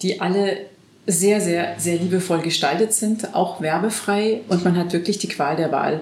die 0.02 0.20
alle 0.20 0.66
sehr, 1.06 1.40
sehr, 1.40 1.74
sehr 1.78 1.96
liebevoll 1.96 2.42
gestaltet 2.42 2.92
sind, 2.92 3.34
auch 3.34 3.60
werbefrei 3.60 4.42
und 4.48 4.64
man 4.64 4.76
hat 4.76 4.92
wirklich 4.92 5.18
die 5.18 5.28
Qual 5.28 5.56
der 5.56 5.72
Wahl. 5.72 6.00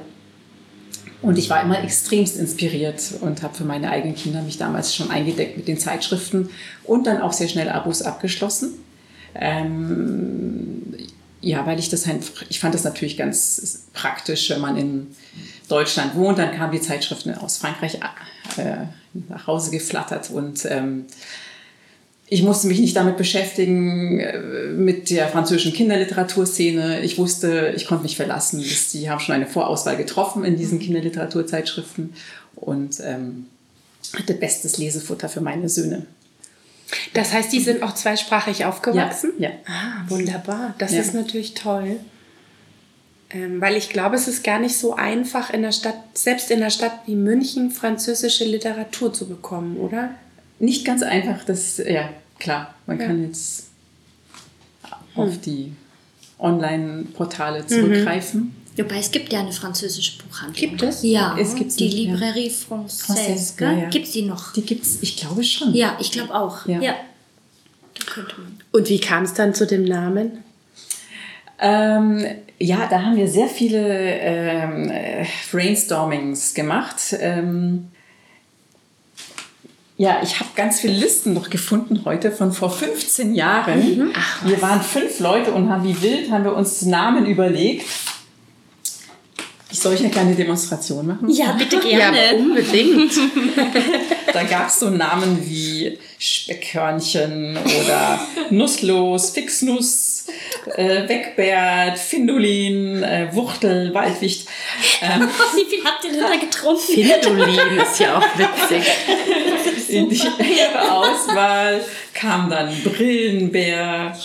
Und 1.22 1.38
ich 1.38 1.48
war 1.48 1.62
immer 1.62 1.82
extremst 1.82 2.36
inspiriert 2.36 3.02
und 3.20 3.42
habe 3.42 3.54
für 3.54 3.64
meine 3.64 3.90
eigenen 3.90 4.16
Kinder 4.16 4.42
mich 4.42 4.58
damals 4.58 4.94
schon 4.94 5.10
eingedeckt 5.10 5.56
mit 5.56 5.66
den 5.66 5.78
Zeitschriften 5.78 6.50
und 6.84 7.06
dann 7.06 7.22
auch 7.22 7.32
sehr 7.32 7.48
schnell 7.48 7.68
Abos 7.68 8.02
abgeschlossen. 8.02 8.74
Ähm, 9.34 10.82
ja, 11.40 11.64
weil 11.66 11.78
ich 11.78 11.88
das 11.88 12.06
einfach, 12.06 12.44
ich 12.48 12.60
fand 12.60 12.74
das 12.74 12.84
natürlich 12.84 13.16
ganz 13.16 13.86
praktisch, 13.92 14.50
wenn 14.50 14.60
man 14.60 14.76
in 14.76 15.06
Deutschland 15.68 16.16
wohnt, 16.16 16.38
dann 16.38 16.52
kamen 16.52 16.72
die 16.72 16.80
Zeitschriften 16.80 17.34
aus 17.34 17.58
Frankreich 17.58 17.98
äh, 18.56 18.86
nach 19.28 19.46
Hause 19.46 19.70
geflattert 19.70 20.30
und 20.30 20.66
ähm, 20.68 21.06
ich 22.28 22.42
musste 22.42 22.66
mich 22.66 22.80
nicht 22.80 22.96
damit 22.96 23.16
beschäftigen, 23.16 24.18
äh, 24.18 24.38
mit 24.70 25.10
der 25.10 25.28
französischen 25.28 25.72
Kinderliteraturszene. 25.72 27.00
Ich 27.02 27.18
wusste, 27.18 27.72
ich 27.76 27.86
konnte 27.86 28.02
mich 28.02 28.16
verlassen. 28.16 28.64
Die 28.92 29.08
haben 29.08 29.20
schon 29.20 29.34
eine 29.34 29.46
Vorauswahl 29.46 29.96
getroffen 29.96 30.44
in 30.44 30.56
diesen 30.56 30.78
Kinderliteraturzeitschriften 30.80 32.14
und 32.56 32.98
ähm, 33.04 33.46
hatte 34.16 34.34
bestes 34.34 34.78
Lesefutter 34.78 35.28
für 35.28 35.40
meine 35.40 35.68
Söhne. 35.68 36.06
Das 37.14 37.32
heißt, 37.32 37.52
die 37.52 37.60
sind 37.60 37.82
auch 37.82 37.94
zweisprachig 37.94 38.64
aufgewachsen? 38.64 39.32
Ja, 39.38 39.50
ja. 39.50 39.54
Ah, 39.66 40.04
wunderbar. 40.08 40.74
Das 40.78 40.92
Ja. 40.92 41.00
ist 41.00 41.14
natürlich 41.14 41.54
toll. 41.54 41.96
Ähm, 43.30 43.60
weil 43.60 43.76
ich 43.76 43.88
glaube, 43.88 44.14
es 44.14 44.28
ist 44.28 44.44
gar 44.44 44.60
nicht 44.60 44.76
so 44.76 44.94
einfach, 44.94 45.50
in 45.50 45.62
der 45.62 45.72
Stadt, 45.72 45.96
selbst 46.14 46.50
in 46.50 46.58
einer 46.58 46.70
Stadt 46.70 46.92
wie 47.06 47.16
München, 47.16 47.72
französische 47.72 48.44
Literatur 48.44 49.12
zu 49.12 49.28
bekommen, 49.28 49.76
oder? 49.78 50.10
Nicht 50.58 50.84
ganz 50.84 51.02
einfach, 51.02 51.44
das, 51.44 51.78
ja, 51.78 52.08
klar. 52.38 52.74
Man 52.86 52.98
kann 52.98 53.22
jetzt 53.22 53.66
auf 55.14 55.38
die 55.40 55.72
Online-Portale 56.38 57.66
zurückgreifen. 57.66 58.54
Wobei 58.76 58.98
es 58.98 59.10
gibt 59.10 59.32
ja 59.32 59.40
eine 59.40 59.52
französische 59.52 60.22
Buchhandlung. 60.22 60.70
Gibt 60.70 60.82
es? 60.82 61.02
Ja, 61.02 61.36
Es 61.38 61.54
gibt's 61.54 61.76
die 61.76 61.88
noch, 61.88 62.20
ja. 62.20 62.26
Librairie 62.26 62.50
Française. 62.50 63.06
Française, 63.06 63.56
gell? 63.56 63.72
ja, 63.72 63.78
ja. 63.84 63.88
Gibt 63.88 64.06
sie 64.06 64.22
noch? 64.22 64.52
Die 64.52 64.62
gibt's, 64.62 64.98
ich 65.00 65.16
glaube 65.16 65.42
schon. 65.44 65.74
Ja, 65.74 65.96
ich 65.98 66.12
glaube 66.12 66.34
auch. 66.34 66.66
Ja. 66.66 66.80
Ja. 66.80 66.94
Und 68.72 68.88
wie 68.88 69.00
kam 69.00 69.24
es 69.24 69.32
dann 69.32 69.54
zu 69.54 69.66
dem 69.66 69.84
Namen? 69.84 70.44
Ähm, 71.58 72.24
ja, 72.58 72.86
da 72.86 73.02
haben 73.02 73.16
wir 73.16 73.28
sehr 73.28 73.48
viele 73.48 73.78
ähm, 73.78 74.90
äh, 74.90 75.24
Brainstormings 75.50 76.52
gemacht. 76.52 77.16
Ähm, 77.18 77.88
ja, 79.98 80.18
ich 80.22 80.40
habe 80.40 80.50
ganz 80.54 80.80
viele 80.80 80.92
Listen 80.92 81.32
noch 81.32 81.48
gefunden 81.48 82.02
heute 82.04 82.30
von 82.30 82.52
vor 82.52 82.70
15 82.70 83.34
Jahren. 83.34 84.12
wir 84.44 84.62
waren 84.62 84.82
fünf 84.82 85.20
Leute 85.20 85.52
und 85.52 85.70
haben 85.70 85.84
wie 85.84 86.00
wild 86.02 86.30
haben 86.30 86.44
wir 86.44 86.54
uns 86.54 86.82
Namen 86.82 87.26
überlegt. 87.26 87.86
Ich 89.70 89.80
soll 89.80 89.94
euch 89.94 90.00
eine 90.00 90.10
kleine 90.10 90.34
Demonstration 90.34 91.06
machen? 91.06 91.28
Ja, 91.28 91.52
bitte 91.52 91.80
gerne. 91.88 92.16
Ja, 92.16 92.38
unbedingt. 92.38 93.12
Da 94.32 94.42
gab 94.42 94.68
es 94.68 94.80
so 94.80 94.90
Namen 94.90 95.38
wie 95.48 95.98
Speckhörnchen 96.18 97.56
oder 97.56 98.20
Nusslos, 98.50 99.30
Fixnuss, 99.30 100.26
äh, 100.74 101.08
Wegbert, 101.08 101.98
Findulin, 101.98 103.02
äh, 103.02 103.28
Wuchtel, 103.32 103.94
Waldwicht. 103.94 104.46
Ähm, 105.00 105.22
Wie 105.54 105.64
viel 105.64 105.82
habt 105.84 106.04
ihr 106.04 106.10
denn 106.10 106.20
da 106.20 106.36
getrunken? 106.36 106.82
Findolin 106.82 107.78
ist 107.80 107.98
ja 107.98 108.18
auch 108.18 108.38
witzig. 108.38 108.84
In 109.88 110.08
die 110.08 110.20
engere 110.38 110.92
Auswahl 110.92 111.80
kam 112.14 112.48
dann 112.50 112.72
Brillenbär, 112.82 114.16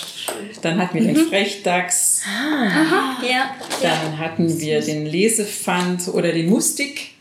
dann 0.61 0.79
hatten 0.81 0.99
wir 0.99 1.13
den 1.13 1.27
Frechdachs, 1.27 2.21
Ja. 2.41 3.17
ja. 3.27 3.55
dann 3.81 4.17
hatten 4.19 4.59
wir 4.59 4.81
den 4.81 5.05
Lesefant 5.05 6.07
oder 6.09 6.31
den 6.31 6.49
Mustik 6.49 7.11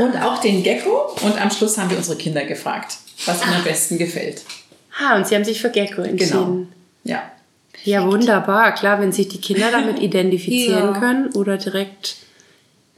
und 0.00 0.16
auch 0.22 0.40
den 0.40 0.62
Gecko 0.62 1.12
und 1.22 1.40
am 1.40 1.50
Schluss 1.50 1.78
haben 1.78 1.90
wir 1.90 1.96
unsere 1.96 2.16
Kinder 2.18 2.44
gefragt, 2.44 2.98
was 3.24 3.42
ihnen 3.44 3.54
am 3.54 3.64
besten 3.64 3.98
gefällt. 3.98 4.42
Ah, 4.98 5.16
und 5.16 5.26
Sie 5.26 5.34
haben 5.34 5.44
sich 5.44 5.60
für 5.60 5.70
Gecko 5.70 6.02
entschieden. 6.02 6.30
Genau. 6.30 6.66
Ja. 7.04 7.30
Ja, 7.84 8.04
wunderbar. 8.10 8.74
Klar, 8.74 9.00
wenn 9.00 9.12
sich 9.12 9.28
die 9.28 9.40
Kinder 9.40 9.70
damit 9.70 9.98
identifizieren 10.02 10.94
Ja. 10.94 10.98
können 10.98 11.32
oder 11.34 11.56
direkt 11.56 12.16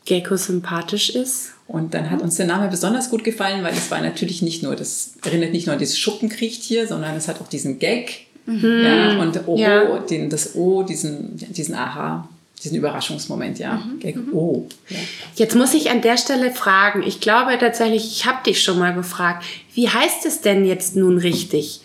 Gecko 0.05 0.37
sympathisch 0.37 1.11
ist. 1.11 1.51
Und 1.69 1.93
dann 1.93 2.11
hat 2.11 2.23
uns 2.23 2.37
der 2.37 2.47
Name 2.47 2.69
besonders 2.69 3.11
gut 3.11 3.25
gefallen, 3.25 3.63
weil 3.63 3.75
es 3.75 3.91
war 3.91 4.01
natürlich 4.01 4.41
nicht 4.41 4.63
nur, 4.63 4.75
das 4.75 5.13
erinnert 5.23 5.53
nicht 5.53 5.67
nur 5.67 5.75
an 5.75 5.79
dieses 5.79 5.99
Schuppenkriechtier, 5.99 6.87
sondern 6.89 7.15
es 7.15 7.29
hat 7.29 7.43
auch 7.43 7.49
diesen 7.49 7.79
Gag. 7.79 8.27
Ja, 8.47 9.21
und 9.21 9.47
O, 9.47 9.59
Ja. 9.59 9.99
Den, 9.99 10.31
das 10.31 10.55
O, 10.55 10.83
diesen, 10.83 11.37
diesen 11.37 11.75
Aha, 11.75 12.27
diesen 12.65 12.79
Überraschungsmoment, 12.79 13.59
ja. 13.59 13.83
Gag, 14.01 14.17
O. 14.33 14.67
Ja. 14.89 14.97
Jetzt 15.37 15.55
muss 15.55 15.75
ich 15.75 15.91
an 15.91 16.01
der 16.01 16.17
Stelle 16.17 16.51
fragen. 16.53 17.03
Ich 17.07 17.21
glaube 17.21 17.59
tatsächlich, 17.59 18.07
ich 18.07 18.25
habe 18.25 18.43
dich 18.45 18.63
schon 18.63 18.79
mal 18.79 18.95
gefragt. 18.95 19.45
Wie 19.75 19.91
heißt 19.91 20.25
es 20.25 20.41
denn 20.41 20.65
jetzt 20.65 20.97
nun 20.97 21.19
richtig? 21.19 21.83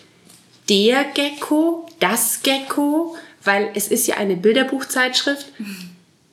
Der 0.70 1.04
Gecko, 1.12 1.86
das 2.00 2.40
Gecko, 2.42 3.14
weil 3.44 3.68
es 3.74 3.88
ist 3.88 4.06
ja 4.06 4.16
eine 4.16 4.36
Bilderbuchzeitschrift. 4.36 5.44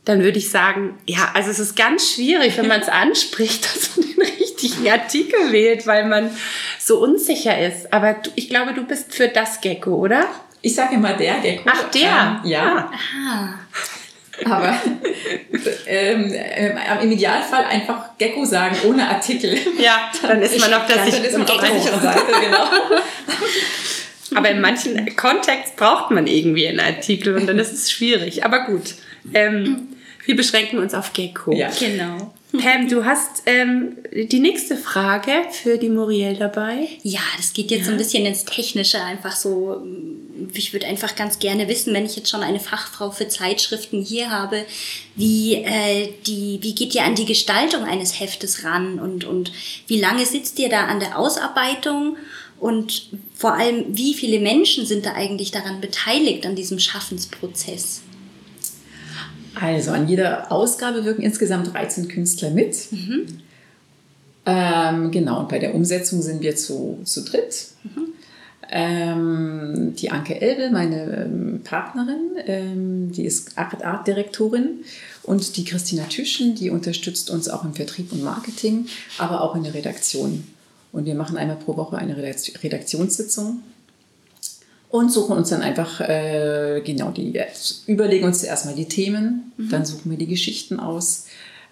Dann 0.06 0.24
würde 0.24 0.40
ich 0.40 0.50
sagen, 0.50 0.98
ja, 1.06 1.32
also 1.36 1.52
es 1.52 1.60
ist 1.60 1.76
ganz 1.76 2.14
schwierig, 2.14 2.58
wenn 2.58 2.68
man 2.68 2.82
es 2.82 2.90
anspricht, 2.90 3.66
dass 3.66 3.98
man 3.98 4.08
den 4.08 4.22
richtigen 4.40 4.90
Artikel 4.90 5.52
wählt, 5.52 5.86
weil 5.86 6.06
man 6.06 6.32
so 6.80 7.00
unsicher 7.00 7.60
ist. 7.60 7.94
Aber 7.94 8.14
du, 8.14 8.32
ich 8.36 8.50
glaube, 8.50 8.74
du 8.74 8.84
bist 8.84 9.14
für 9.14 9.28
das 9.28 9.62
Gecko, 9.62 9.96
oder? 9.96 10.26
Ich 10.62 10.76
sage 10.76 10.96
immer 10.96 11.14
der 11.14 11.36
Gecko. 11.36 11.64
Ach, 11.66 11.90
der. 11.92 12.42
Ähm, 12.44 12.50
ja. 12.50 12.92
Ah. 13.28 13.54
Aber 14.46 14.76
ähm, 15.86 16.32
ähm, 16.34 16.80
im 17.02 17.12
Idealfall 17.12 17.66
einfach 17.66 18.18
Gecko 18.18 18.46
sagen, 18.46 18.76
ohne 18.88 19.08
Artikel. 19.08 19.56
Ja, 19.78 20.12
dann 20.22 20.42
ist 20.42 20.60
man 20.60 20.74
auf 20.74 20.88
der 20.88 20.98
Dann 20.98 21.08
ist 21.08 21.38
man 21.38 21.50
auf 21.50 21.60
der 21.60 21.80
sicheren 21.80 22.02
Seite, 22.02 22.22
genau. 22.42 22.66
Aber 24.36 24.50
in 24.50 24.62
manchen 24.62 25.16
Kontext 25.16 25.76
braucht 25.76 26.12
man 26.12 26.26
irgendwie 26.26 26.68
einen 26.68 26.80
Artikel 26.80 27.36
und 27.36 27.48
dann 27.48 27.60
ist 27.60 27.74
es 27.74 27.92
schwierig. 27.92 28.46
Aber 28.46 28.66
gut, 28.66 28.96
ähm, 29.34 29.90
wir 30.26 30.36
beschränken 30.36 30.80
uns 30.80 30.94
auf 30.94 31.14
Gecko. 31.14 31.54
Ja. 31.54 31.70
Genau. 31.80 32.34
Pam, 32.58 32.90
du 32.90 33.06
hast 33.06 33.44
ähm, 33.46 33.98
die 34.14 34.40
nächste 34.40 34.76
Frage 34.76 35.32
für 35.52 35.78
die 35.78 35.88
Muriel 35.88 36.36
dabei. 36.36 36.90
Ja, 37.02 37.22
das 37.38 37.54
geht 37.54 37.72
jetzt 37.72 37.86
so 37.86 37.92
ein 37.92 37.98
bisschen 37.98 38.26
ins 38.26 38.44
Technische, 38.44 39.02
einfach 39.02 39.36
so. 39.36 39.82
Ich 40.54 40.74
würde 40.74 40.86
einfach 40.88 41.16
ganz 41.16 41.40
gerne 41.40 41.70
wissen, 41.70 41.94
wenn 41.94 42.06
ich 42.06 42.18
jetzt 42.18 42.30
schon 42.30 42.44
eine 42.44 42.60
Fachfrau 42.60 43.12
für 43.12 43.30
Zeitschriften 43.30 44.02
hier 44.02 44.32
habe, 44.32 44.66
wie, 45.16 45.64
äh, 45.64 46.10
die, 46.28 46.60
wie 46.62 46.76
geht 46.76 46.94
ihr 46.94 47.04
an 47.04 47.16
die 47.16 47.26
Gestaltung 47.26 47.84
eines 47.84 48.20
Heftes 48.20 48.66
ran 48.66 49.00
und, 49.00 49.24
und 49.24 49.54
wie 49.88 50.02
lange 50.02 50.26
sitzt 50.26 50.60
ihr 50.60 50.68
da 50.68 50.88
an 50.88 51.00
der 51.00 51.18
Ausarbeitung 51.18 52.18
und 52.60 53.10
vor 53.34 53.54
allem, 53.54 53.86
wie 53.90 54.14
viele 54.14 54.40
Menschen 54.40 54.86
sind 54.86 55.06
da 55.06 55.14
eigentlich 55.14 55.52
daran 55.52 55.80
beteiligt, 55.80 56.46
an 56.46 56.56
diesem 56.56 56.80
Schaffensprozess? 56.80 58.02
Also 59.60 59.92
an 59.92 60.08
jeder 60.08 60.52
Ausgabe 60.52 61.04
wirken 61.06 61.22
insgesamt 61.22 61.74
13 61.74 62.08
Künstler 62.08 62.52
mit. 62.52 62.88
Ähm, 64.46 65.12
genau, 65.12 65.42
und 65.42 65.50
bei 65.50 65.60
der 65.60 65.76
Umsetzung 65.76 66.22
sind 66.22 66.42
wir 66.42 66.56
zu, 66.56 67.00
zu 67.04 67.24
dritt. 67.24 67.68
Ähm, 68.74 69.94
die 69.98 70.12
Anke 70.12 70.40
Elbe, 70.40 70.72
meine 70.72 71.26
ähm, 71.26 71.62
Partnerin, 71.64 72.38
ähm, 72.46 73.12
die 73.12 73.26
ist 73.26 73.58
Art 73.58 73.84
Art 73.84 74.08
Direktorin 74.08 74.86
und 75.24 75.58
die 75.58 75.66
Christina 75.66 76.06
Tüschen, 76.06 76.56
die 76.56 76.70
unterstützt 76.70 77.30
uns 77.30 77.50
auch 77.50 77.66
im 77.66 77.74
Vertrieb 77.74 78.14
und 78.14 78.24
Marketing, 78.24 78.86
aber 79.18 79.42
auch 79.42 79.56
in 79.56 79.64
der 79.64 79.74
Redaktion. 79.74 80.46
Und 80.94 81.06
wir 81.06 81.16
machen 81.16 81.36
einmal 81.38 81.58
pro 81.58 81.76
Woche 81.76 81.98
eine 81.98 82.16
Redakt- 82.16 82.64
Redaktionssitzung 82.64 83.62
und 84.92 85.10
suchen 85.10 85.38
uns 85.38 85.50
dann 85.50 85.62
einfach, 85.62 86.02
äh, 86.02 86.82
genau, 86.86 87.12
die, 87.12 87.42
überlegen 87.88 88.26
uns 88.26 88.42
zuerst 88.42 88.66
mal 88.66 88.76
die 88.76 88.88
Themen, 88.88 89.54
dann 89.58 89.86
suchen 89.86 90.12
wir 90.12 90.18
die 90.18 90.28
Geschichten 90.28 90.80
aus 90.80 91.28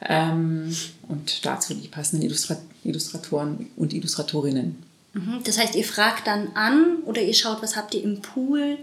ähm, 0.07 0.73
und 1.09 1.45
dazu 1.45 1.73
die 1.73 1.89
passenden 1.89 2.25
Illustra 2.25 2.57
Illustratoren 2.85 3.67
und 3.75 3.93
Illustratorinnen. 3.93 4.81
Mhm. 5.13 5.39
Das 5.43 5.59
heißt, 5.59 5.75
ihr 5.75 5.83
fragt 5.83 6.27
dann 6.27 6.47
an 6.53 6.99
oder 7.05 7.21
ihr 7.21 7.33
schaut, 7.33 7.61
was 7.61 7.75
habt 7.75 7.93
ihr 7.93 8.03
im 8.03 8.21
Pool? 8.21 8.77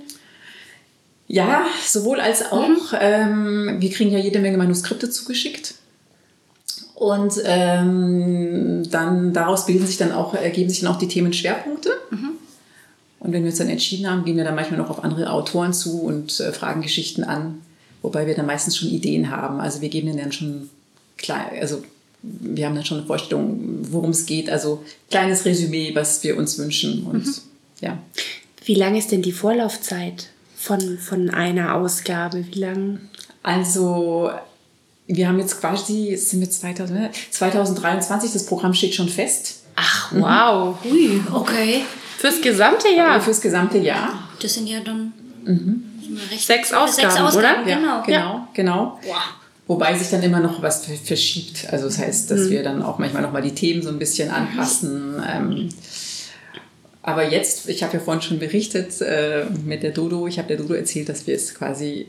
Ja, 1.28 1.64
sowohl 1.84 2.20
als 2.20 2.52
auch. 2.52 2.92
Ähm, 3.00 3.76
wir 3.78 3.90
kriegen 3.90 4.10
ja 4.10 4.18
jede 4.18 4.38
Menge 4.38 4.58
Manuskripte 4.58 5.08
zugeschickt. 5.08 5.76
Und 6.94 7.34
ähm, 7.44 8.88
dann 8.90 9.32
daraus 9.32 9.64
bilden 9.64 9.86
sich 9.86 9.96
dann 9.96 10.12
auch, 10.12 10.34
ergeben 10.34 10.68
sich 10.68 10.80
dann 10.80 10.92
auch 10.92 10.98
die 10.98 11.08
Themenschwerpunkte. 11.08 11.90
Und 13.18 13.32
wenn 13.32 13.42
wir 13.42 13.50
uns 13.50 13.58
dann 13.58 13.68
entschieden 13.68 14.08
haben, 14.08 14.24
gehen 14.24 14.36
wir 14.36 14.44
dann 14.44 14.54
manchmal 14.54 14.78
noch 14.78 14.90
auf 14.90 15.02
andere 15.02 15.30
Autoren 15.30 15.72
zu 15.72 16.02
und 16.02 16.38
äh, 16.40 16.52
fragen 16.52 16.82
Geschichten 16.82 17.24
an, 17.24 17.62
wobei 18.02 18.26
wir 18.26 18.34
dann 18.34 18.46
meistens 18.46 18.76
schon 18.76 18.88
Ideen 18.88 19.30
haben. 19.30 19.60
Also 19.60 19.80
wir 19.80 19.88
geben 19.88 20.06
denen 20.08 20.18
dann 20.18 20.32
schon 20.32 20.70
klar, 21.16 21.50
also 21.60 21.82
wir 22.22 22.66
haben 22.66 22.74
dann 22.74 22.84
schon 22.84 22.98
eine 22.98 23.06
Vorstellung, 23.06 23.78
worum 23.90 24.10
es 24.10 24.26
geht. 24.26 24.50
Also 24.50 24.84
kleines 25.10 25.44
Resümee, 25.44 25.94
was 25.94 26.22
wir 26.24 26.36
uns 26.36 26.58
wünschen. 26.58 27.04
Und 27.04 27.26
ja. 27.80 27.98
Wie 28.64 28.74
lang 28.74 28.96
ist 28.96 29.12
denn 29.12 29.22
die 29.22 29.32
Vorlaufzeit 29.32 30.28
von, 30.56 30.98
von 30.98 31.30
einer 31.30 31.74
Ausgabe? 31.74 32.44
Wie 32.50 32.58
lang? 32.58 33.00
Also, 33.42 34.30
wir 35.06 35.28
haben 35.28 35.38
jetzt 35.38 35.60
quasi, 35.60 36.12
es 36.12 36.30
sind 36.30 36.40
wir 36.40 36.50
2000, 36.50 36.98
ne? 36.98 37.10
2023, 37.30 38.32
das 38.32 38.46
Programm 38.46 38.74
steht 38.74 38.94
schon 38.94 39.08
fest. 39.08 39.62
Ach, 39.76 40.10
wow. 40.12 40.76
Ui, 40.84 41.20
okay. 41.32 41.82
Fürs 42.18 42.40
gesamte 42.40 42.88
Jahr. 42.88 43.20
Fürs 43.20 43.40
gesamte 43.40 43.78
Jahr. 43.78 44.28
Das 44.40 44.54
sind 44.54 44.66
ja 44.68 44.80
dann 44.80 45.12
sind 45.44 46.16
wir 46.20 46.30
recht- 46.30 46.46
Sechs 46.46 46.72
Ausgaben, 46.72 47.10
sechs 47.10 47.20
Ausgaben 47.20 47.64
oder? 47.64 47.74
Genau. 47.74 48.02
Genau, 48.06 48.48
genau. 48.54 49.00
Boah. 49.04 49.22
Wobei 49.68 49.96
sich 49.98 50.08
dann 50.10 50.22
immer 50.22 50.38
noch 50.40 50.62
was 50.62 50.86
ver- 50.86 50.94
verschiebt. 50.94 51.66
Also 51.72 51.86
das 51.86 51.98
heißt, 51.98 52.30
dass 52.30 52.50
wir 52.50 52.62
dann 52.62 52.82
auch 52.82 52.98
manchmal 52.98 53.22
noch 53.22 53.32
mal 53.32 53.42
die 53.42 53.54
Themen 53.54 53.82
so 53.82 53.88
ein 53.88 53.98
bisschen 53.98 54.30
anpassen. 54.30 55.20
Ähm, 55.28 55.68
aber 57.02 57.28
jetzt, 57.28 57.68
ich 57.68 57.82
habe 57.82 57.94
ja 57.94 58.00
vorhin 58.00 58.22
schon 58.22 58.38
berichtet 58.38 59.00
äh, 59.00 59.44
mit 59.64 59.82
der 59.82 59.90
Dodo, 59.90 60.26
ich 60.26 60.38
habe 60.38 60.48
der 60.48 60.56
Dodo 60.56 60.74
erzählt, 60.74 61.08
dass 61.08 61.26
wir 61.26 61.34
es 61.34 61.54
quasi 61.54 62.06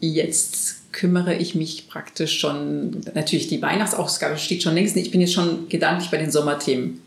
jetzt 0.00 0.92
kümmere 0.92 1.34
ich 1.34 1.54
mich 1.56 1.88
praktisch 1.88 2.38
schon, 2.38 3.00
natürlich 3.14 3.48
die 3.48 3.60
Weihnachtsausgabe 3.62 4.36
steht 4.38 4.62
schon 4.62 4.74
längst 4.74 4.94
nicht, 4.96 5.06
ich 5.06 5.12
bin 5.12 5.20
jetzt 5.20 5.32
schon 5.32 5.68
gedanklich 5.68 6.10
bei 6.10 6.18
den 6.18 6.30
Sommerthemen, 6.30 7.00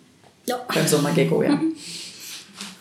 Ja. 0.46 0.58
beim 0.74 0.88
Sommergecko, 0.88 1.44
ja. 1.44 1.60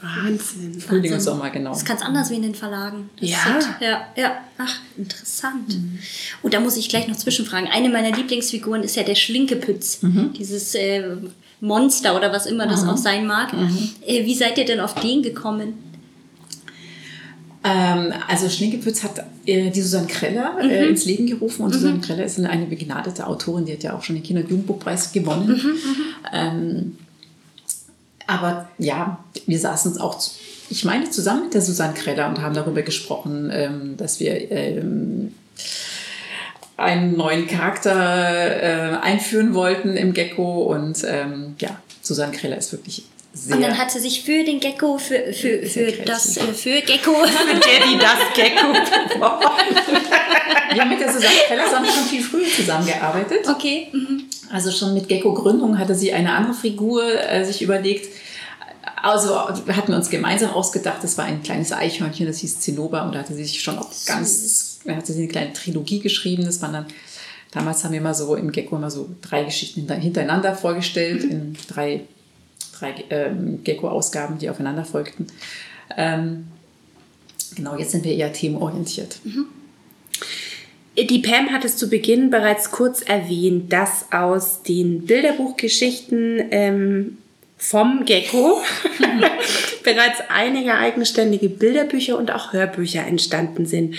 Wahnsinn. 0.03 0.81
Frühling 0.81 1.13
und 1.15 1.21
Sommer, 1.21 1.51
genau. 1.51 1.71
Das 1.71 1.79
ist 1.79 1.87
ganz 1.89 2.03
anders 2.03 2.31
wie 2.31 2.35
in 2.37 2.43
den 2.43 2.55
Verlagen. 2.55 3.09
Das 3.21 3.31
Ja. 3.31 3.37
Ist, 3.59 3.69
ja, 3.81 4.07
ja. 4.17 4.37
Ach, 4.59 4.77
interessant. 4.97 5.77
Und 6.43 6.55
da 6.55 6.61
muss 6.61 6.77
ich 6.77 6.89
gleich 6.89 7.09
noch 7.09 7.17
zwischenfragen. 7.17 7.69
Eine 7.69 7.89
meiner 7.89 8.15
Lieblingsfiguren 8.17 8.83
ist 8.83 8.97
ja 8.97 9.03
der 9.03 9.15
Schlinkepütz. 9.15 10.01
Dieses 10.39 10.75
äh, 10.75 11.03
Monster 11.61 12.15
oder 12.17 12.33
was 12.33 12.47
immer 12.47 12.67
das 12.67 12.87
auch 12.87 12.97
sein 12.99 13.27
mag. 13.27 13.53
Äh, 14.07 14.25
wie 14.27 14.35
seid 14.35 14.59
ihr 14.59 14.65
denn 14.67 14.81
auf 14.81 14.95
den 14.95 15.23
gekommen? 15.23 15.75
Ähm, 17.65 18.13
also 18.29 18.49
Schlinkepütz 18.49 19.03
hat 19.03 19.25
äh, 19.45 19.71
die 19.71 19.83
Susanne 19.83 20.07
Kreller 20.07 20.57
äh, 20.61 20.85
Mhm. 20.85 20.91
ins 20.91 21.05
Leben 21.05 21.27
gerufen 21.27 21.63
und 21.65 21.73
Susanne 21.73 21.99
Kreller 22.01 22.25
ist 22.25 22.39
eine, 22.39 22.67
begnadete 22.67 23.27
Autorin, 23.27 23.65
die 23.65 23.73
hat 23.73 23.83
ja 23.83 23.97
auch 23.97 24.05
schon 24.05 24.15
den 24.15 24.23
Kinder- 24.23 24.43
und 24.43 24.51
Jugendbuchpreis 24.51 25.13
gewonnen. 25.13 25.49
Mhm, 25.49 25.73
Ähm, 26.33 26.99
aber 28.27 28.69
ja, 28.79 29.19
wir 29.47 29.59
saßen 29.59 29.93
uns 29.93 30.01
auch, 30.01 30.21
ich 30.69 30.85
meine, 30.85 31.11
zusammen 31.11 31.45
mit 31.45 31.55
der 31.55 31.62
Susanne 31.62 31.95
Kreller 31.95 32.29
und 32.29 32.41
haben 32.41 32.55
darüber 32.55 32.83
gesprochen, 32.83 33.51
ähm, 33.53 33.97
dass 33.97 34.21
wir 34.21 34.51
ähm, 34.51 35.35
einen 36.77 37.17
neuen 37.17 37.47
Charakter 37.47 37.93
äh, 37.93 38.97
einführen 38.99 39.55
wollten 39.55 39.97
im 39.97 40.12
Gecko 40.12 40.65
und 40.65 41.03
ähm, 41.07 41.55
ja, 41.59 41.81
Susanne 42.03 42.33
Kreller 42.33 42.59
ist 42.59 42.73
wirklich 42.73 43.05
sehr 43.37 43.57
Und 43.57 43.62
dann 43.62 43.77
hat 43.77 43.91
sie 43.91 44.01
sich 44.01 44.23
für 44.23 44.45
den 44.45 44.61
Gecko, 44.61 44.97
für, 44.97 45.33
für, 45.33 45.67
für 45.67 45.93
das, 46.05 46.39
äh, 46.39 46.55
für 46.55 46.81
Gecko. 46.81 47.12
Daddy 47.12 47.99
das 47.99 48.19
Gecko. 48.35 48.73
Wir 50.73 50.83
haben 50.83 50.91
mit 50.91 51.01
der 51.01 51.12
Susanne 51.12 51.35
Keller 51.47 51.65
schon 51.69 51.85
viel 51.85 52.23
früher 52.23 52.49
zusammengearbeitet. 52.49 53.47
Okay. 53.49 53.89
Mhm. 53.93 54.25
Also 54.51 54.71
schon 54.71 54.95
mit 54.95 55.09
Gecko 55.09 55.35
Gründung 55.35 55.79
hatte 55.79 55.95
sie 55.95 56.13
eine 56.13 56.33
andere 56.33 56.55
Figur 56.55 57.03
äh, 57.05 57.45
sich 57.45 57.63
überlegt. 57.63 58.09
Also 59.03 59.37
hatten 59.39 59.89
wir 59.89 59.97
uns 59.97 60.11
gemeinsam 60.11 60.51
ausgedacht, 60.51 60.99
das 61.03 61.19
war 61.19 61.25
ein 61.27 61.43
kleines 61.43 61.73
Eichhörnchen, 61.73 62.27
das 62.27 62.39
hieß 62.39 62.61
Zinnober 62.61 63.05
und 63.05 63.15
da 63.15 63.21
hatte 63.21 63.35
sie 63.35 63.45
sich 63.45 63.63
schon 63.63 63.79
auch 63.79 63.91
ganz, 64.07 64.81
da 64.85 64.95
hatte 64.97 65.13
sie 65.13 65.21
eine 65.21 65.29
kleine 65.29 65.53
Trilogie 65.53 66.01
geschrieben. 66.01 66.45
Das 66.45 66.61
waren 66.63 66.73
dann, 66.73 66.87
damals 67.53 67.85
haben 67.85 67.93
wir 67.93 68.01
immer 68.01 68.15
so 68.15 68.35
im 68.35 68.51
Gecko 68.53 68.77
immer 68.77 68.91
so 68.91 69.09
drei 69.21 69.45
Geschichten 69.45 69.81
hinter- 69.81 69.97
hintereinander 69.97 70.55
vorgestellt, 70.55 71.25
in 71.25 71.57
drei, 71.69 72.05
drei 72.79 73.05
ähm, 73.11 73.63
Gecko-Ausgaben, 73.63 74.39
die 74.39 74.51
aufeinander 74.51 74.85
folgten. 74.85 75.27
Ähm, 75.97 76.47
genau, 77.55 77.77
jetzt 77.77 77.93
sind 77.93 78.05
wir 78.05 78.15
eher 78.15 78.33
themenorientiert. 78.33 79.19
Die 80.99 81.19
Pam 81.19 81.53
hat 81.53 81.65
es 81.65 81.77
zu 81.77 81.91
Beginn 81.91 82.31
bereits 82.31 82.71
kurz 82.71 83.03
erwähnt, 83.03 83.73
dass 83.73 84.07
aus 84.13 84.63
den 84.63 85.05
Bilderbuchgeschichten 85.05 86.43
ähm, 86.51 87.19
vom 87.59 88.05
Gecko 88.07 88.63
bereits 89.85 90.21
einige 90.29 90.75
eigenständige 90.75 91.49
Bilderbücher 91.49 92.19
und 92.19 92.31
auch 92.31 92.53
Hörbücher 92.53 93.07
entstanden 93.07 93.67
sind. 93.67 93.97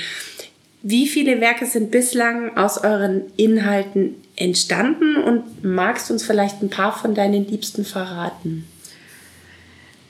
Wie 0.82 1.08
viele 1.08 1.42
Werke 1.42 1.66
sind 1.66 1.92
bislang 1.92 2.56
aus 2.56 2.78
euren 2.78 3.24
Inhalten 3.36 4.16
entstanden 4.36 5.18
und 5.18 5.64
magst 5.64 6.10
du 6.10 6.14
uns 6.14 6.24
vielleicht 6.24 6.62
ein 6.62 6.70
paar 6.70 6.98
von 6.98 7.14
deinen 7.14 7.48
Liebsten 7.48 7.84
verraten? 7.84 8.68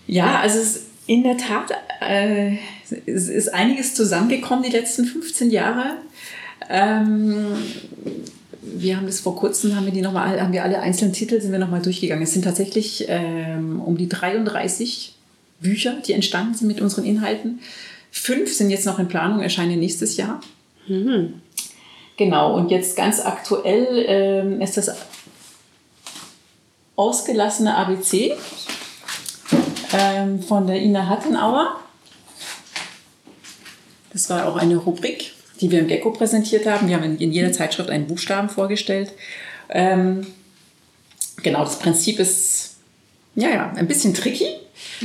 Ja, 0.08 0.40
also 0.40 0.60
es 0.60 0.76
ist 0.76 0.88
in 1.08 1.24
der 1.24 1.38
Tat 1.38 1.72
äh, 2.02 2.58
es 3.06 3.28
ist 3.30 3.54
einiges 3.54 3.96
zusammengekommen 3.96 4.64
die 4.64 4.70
letzten 4.70 5.06
15 5.06 5.50
Jahre. 5.52 5.98
Ähm, 6.70 7.56
wir 8.62 8.98
haben 8.98 9.06
das 9.06 9.20
vor 9.20 9.36
kurzem, 9.36 9.76
haben 9.76 9.86
wir 9.86 9.94
die 9.94 10.02
noch 10.02 10.12
mal, 10.12 10.42
haben 10.42 10.54
wir 10.54 10.64
alle 10.64 10.80
einzelnen 10.80 11.14
Titel 11.14 11.40
sind 11.42 11.52
wir 11.52 11.60
nochmal 11.60 11.82
durchgegangen. 11.82 12.24
Es 12.24 12.34
sind 12.34 12.44
tatsächlich 12.44 13.06
ähm, 13.08 13.82
um 13.82 13.98
die 13.98 14.10
33 14.10 15.16
Bücher, 15.60 15.96
die 16.06 16.14
entstanden 16.14 16.54
sind 16.54 16.68
mit 16.68 16.82
unseren 16.82 17.06
Inhalten. 17.06 17.60
Fünf 18.12 18.54
sind 18.54 18.70
jetzt 18.70 18.86
noch 18.86 19.00
in 19.00 19.08
Planung, 19.08 19.42
erscheinen 19.42 19.80
nächstes 19.80 20.18
Jahr. 20.18 20.42
Genau, 22.18 22.56
und 22.56 22.72
jetzt 22.72 22.96
ganz 22.96 23.20
aktuell 23.20 24.06
ähm, 24.08 24.62
ist 24.62 24.78
das 24.78 24.92
ausgelassene 26.96 27.76
ABC 27.76 28.36
ähm, 29.94 30.42
von 30.42 30.66
der 30.66 30.82
Ina 30.82 31.08
Hattenauer. 31.08 31.80
Das 34.12 34.30
war 34.30 34.48
auch 34.48 34.56
eine 34.56 34.78
Rubrik, 34.78 35.34
die 35.62 35.72
wir 35.72 35.80
im 35.80 35.88
Gecko 35.88 36.12
präsentiert 36.12 36.66
haben. 36.66 36.88
Wir 36.88 36.96
haben 36.96 37.18
in, 37.18 37.32
jeder 37.32 37.52
Zeitschrift 37.52 37.90
einen 37.90 38.08
Buchstaben 38.08 38.50
vorgestellt. 38.50 39.12
Ähm, 39.70 40.26
genau, 41.44 41.64
das 41.64 41.80
Prinzip 41.80 42.20
ist 42.20 42.76
ja, 43.36 43.50
ja, 43.50 43.74
ein 43.76 43.88
bisschen 43.88 44.14
tricky. 44.14 44.48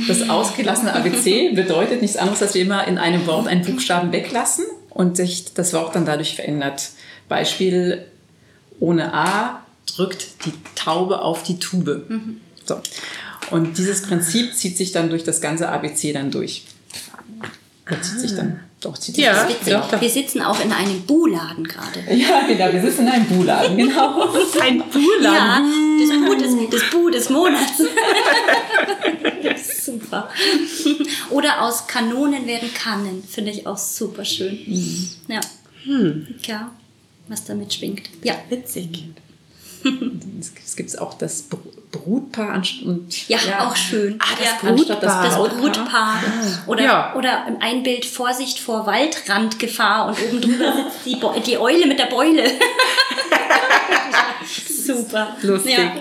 Das 0.07 0.27
ausgelassene 0.27 0.93
ABC 0.93 1.51
bedeutet 1.51 2.01
nichts 2.01 2.17
anderes, 2.17 2.41
als 2.41 2.55
wir 2.55 2.63
immer 2.63 2.87
in 2.87 2.97
einem 2.97 3.27
Wort 3.27 3.47
einen 3.47 3.63
Buchstaben 3.63 4.11
weglassen 4.11 4.65
und 4.89 5.17
sich 5.17 5.53
das 5.53 5.71
Wort 5.73 5.95
dann 5.95 6.05
dadurch 6.05 6.35
verändert. 6.35 6.89
Beispiel, 7.29 8.05
ohne 8.79 9.13
A 9.13 9.63
drückt 9.95 10.45
die 10.45 10.53
Taube 10.75 11.21
auf 11.21 11.43
die 11.43 11.59
Tube. 11.59 12.05
So. 12.65 12.81
Und 13.51 13.77
dieses 13.77 14.01
Prinzip 14.01 14.55
zieht 14.55 14.77
sich 14.77 14.91
dann 14.91 15.09
durch 15.09 15.23
das 15.23 15.41
ganze 15.41 15.69
ABC 15.69 16.13
dann 16.13 16.31
durch. 16.31 16.63
Oder 17.85 18.01
zieht 18.01 18.19
sich 18.19 18.35
dann, 18.35 18.59
doch, 18.79 18.97
zieht 18.97 19.15
sich 19.15 19.23
Ja. 19.23 19.45
Doch, 19.45 19.91
doch. 19.91 20.01
Wir 20.01 20.09
sitzen 20.09 20.41
auch 20.41 20.59
in 20.63 20.71
einem 20.71 21.01
Buhladen 21.01 21.67
gerade. 21.67 21.99
Ja, 22.15 22.45
genau, 22.47 22.71
wir 22.71 22.81
sitzen 22.81 23.01
in 23.01 23.09
einem 23.09 23.25
Buhladen, 23.25 23.77
genau. 23.77 24.29
Ein 24.61 24.83
Buhladen. 24.89 25.23
Ja, 25.23 25.61
das 25.99 26.29
Bu 26.29 26.35
des, 26.35 26.69
das 26.69 26.89
Bu 26.91 27.09
des 27.09 27.29
Monats. 27.29 27.77
super. 29.85 30.29
Oder 31.29 31.61
aus 31.61 31.87
Kanonen 31.87 32.47
werden 32.47 32.73
Kannen. 32.73 33.23
Finde 33.23 33.51
ich 33.51 33.67
auch 33.67 33.77
super 33.77 34.23
schön. 34.23 34.59
Ja. 35.27 35.41
Ja, 36.45 36.71
was 37.27 37.43
damit 37.43 37.73
schwingt. 37.73 38.09
Ja. 38.23 38.35
Witzig. 38.49 39.05
Es 40.39 40.75
gibt 40.75 40.97
auch 40.99 41.13
das 41.15 41.43
Br- 41.43 41.57
Brutpaar 41.91 42.61
und 42.85 43.29
Ja, 43.29 43.37
auch 43.67 43.75
schön. 43.75 44.15
Ah, 44.19 44.25
das 44.37 44.47
ja. 44.47 44.57
Brutpaar. 44.75 44.99
Das 45.23 45.35
Brautpaar. 45.35 45.59
Brutpaar. 45.61 46.23
Oder, 46.67 46.83
Ja. 46.83 47.15
oder 47.15 47.45
ein 47.59 47.83
Bild 47.83 48.05
Vorsicht 48.05 48.59
vor 48.59 48.85
Waldrandgefahr 48.87 50.07
und 50.07 50.17
oben 50.23 50.41
drüber 50.41 50.73
sitzt 50.75 51.05
die, 51.05 51.17
die 51.45 51.57
Eule 51.57 51.85
mit 51.87 51.99
der 51.99 52.05
Beule. 52.07 52.43
Super. 54.85 55.35
Lustig. 55.41 55.77
Ja. 55.77 55.93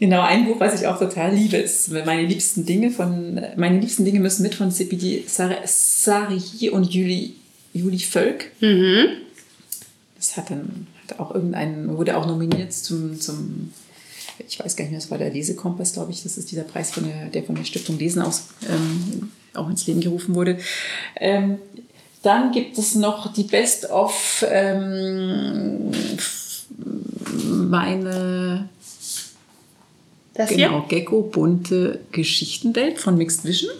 Genau, 0.00 0.20
ein 0.22 0.44
Buch, 0.44 0.60
was 0.60 0.80
ich 0.80 0.86
auch 0.86 0.98
total 0.98 1.34
liebe, 1.34 1.56
ist 1.56 1.90
meine 1.90 2.22
liebsten 2.24 2.64
Dinge 2.64 2.90
von 2.90 3.40
meine 3.56 3.80
liebsten 3.80 4.04
Dinge 4.04 4.20
müssen 4.20 4.42
mit 4.44 4.54
von 4.54 4.70
Sar- 4.70 5.58
Sarihi 5.66 6.70
und 6.70 6.84
Juli, 6.94 7.34
Juli 7.72 7.98
Völk. 7.98 8.52
Das 10.16 10.36
hat 10.36 10.50
dann 10.50 10.86
hat 11.10 11.20
auch 11.20 11.34
irgendein, 11.34 11.96
wurde 11.96 12.16
auch 12.16 12.26
nominiert 12.26 12.72
zum, 12.72 13.20
zum 13.20 13.72
ich 14.46 14.60
weiß 14.60 14.76
gar 14.76 14.84
nicht 14.84 14.92
mehr, 14.92 15.00
das 15.00 15.10
war 15.10 15.18
der 15.18 15.30
Lesekompass, 15.30 15.94
glaube 15.94 16.12
ich. 16.12 16.22
Das 16.22 16.38
ist 16.38 16.50
dieser 16.50 16.62
Preis, 16.62 16.90
von 16.90 17.04
der, 17.04 17.26
der 17.26 17.42
von 17.42 17.54
der 17.54 17.64
Stiftung 17.64 17.98
Lesen 17.98 18.22
aus 18.22 18.48
ähm, 18.68 19.30
auch 19.54 19.68
ins 19.68 19.86
Leben 19.86 20.00
gerufen 20.00 20.34
wurde. 20.34 20.58
Ähm, 21.16 21.58
dann 22.22 22.52
gibt 22.52 22.78
es 22.78 22.94
noch 22.94 23.32
die 23.32 23.44
Best 23.44 23.90
of 23.90 24.44
ähm, 24.48 25.90
meine 27.44 28.68
Das 30.34 30.50
Genau, 30.50 30.84
Gecko 30.88 31.22
bunte 31.22 32.00
Geschichtenwelt 32.12 32.98
von 32.98 33.16
Mixed 33.16 33.44
Vision. 33.44 33.70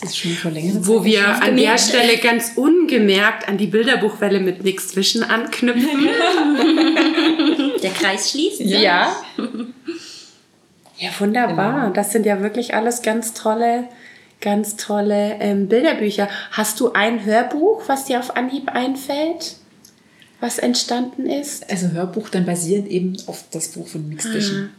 Das 0.00 0.10
ist 0.10 0.18
schon 0.18 0.32
vor 0.32 0.50
längerer 0.50 0.86
Wo 0.86 1.04
wir 1.04 1.42
an 1.42 1.56
der 1.56 1.78
Stelle 1.78 2.16
ganz 2.18 2.52
ungemerkt 2.56 3.48
an 3.48 3.58
die 3.58 3.68
Bilderbuchwelle 3.68 4.40
mit 4.40 4.64
Mixed 4.64 4.96
Vision 4.96 5.22
anknüpfen. 5.22 6.08
Der 7.82 7.90
Kreis 7.90 8.30
schließt. 8.30 8.60
Ja. 8.60 9.14
Ja, 10.96 11.10
wunderbar. 11.18 11.92
Das 11.92 12.12
sind 12.12 12.26
ja 12.26 12.40
wirklich 12.40 12.74
alles 12.74 13.02
ganz 13.02 13.34
tolle, 13.34 13.88
ganz 14.40 14.76
tolle 14.76 15.36
ähm, 15.40 15.68
Bilderbücher. 15.68 16.28
Hast 16.50 16.80
du 16.80 16.92
ein 16.92 17.24
Hörbuch, 17.24 17.82
was 17.86 18.06
dir 18.06 18.18
auf 18.18 18.36
Anhieb 18.36 18.70
einfällt, 18.70 19.56
was 20.40 20.58
entstanden 20.58 21.26
ist? 21.26 21.70
Also 21.70 21.88
Hörbuch 21.88 22.30
dann 22.30 22.46
basierend 22.46 22.88
eben 22.88 23.16
auf 23.26 23.44
das 23.50 23.68
Buch 23.68 23.86
von 23.86 24.08
Mixed 24.08 24.32
Vision. 24.32 24.70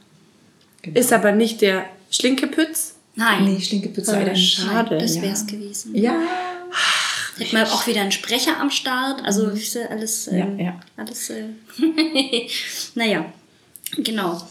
Genau. 0.82 1.00
Ist 1.00 1.14
aber 1.14 1.32
nicht 1.32 1.62
der 1.62 1.86
Schlinkepütz. 2.12 2.95
Nein. 3.16 3.46
Nee, 3.46 3.58
leider 4.20 4.32
nicht. 4.34 4.58
schade. 4.58 4.98
Das 4.98 5.16
ja. 5.16 5.22
wäre 5.22 5.34
es 5.34 5.46
gewesen. 5.48 5.96
Ja, 5.96 6.16
Hätten 7.38 7.52
wir 7.58 7.64
auch 7.74 7.86
wieder 7.86 8.02
einen 8.02 8.12
Sprecher 8.14 8.60
am 8.62 8.70
Start. 8.72 9.24
Also 9.26 9.50
ja 9.52 9.76
alles. 9.90 10.28
Ja, 10.28 10.34
ähm, 10.38 10.60
ja. 10.60 10.80
Alles. 10.96 11.30
Äh, 11.30 11.44
naja, 12.96 13.26
genau. 13.98 14.42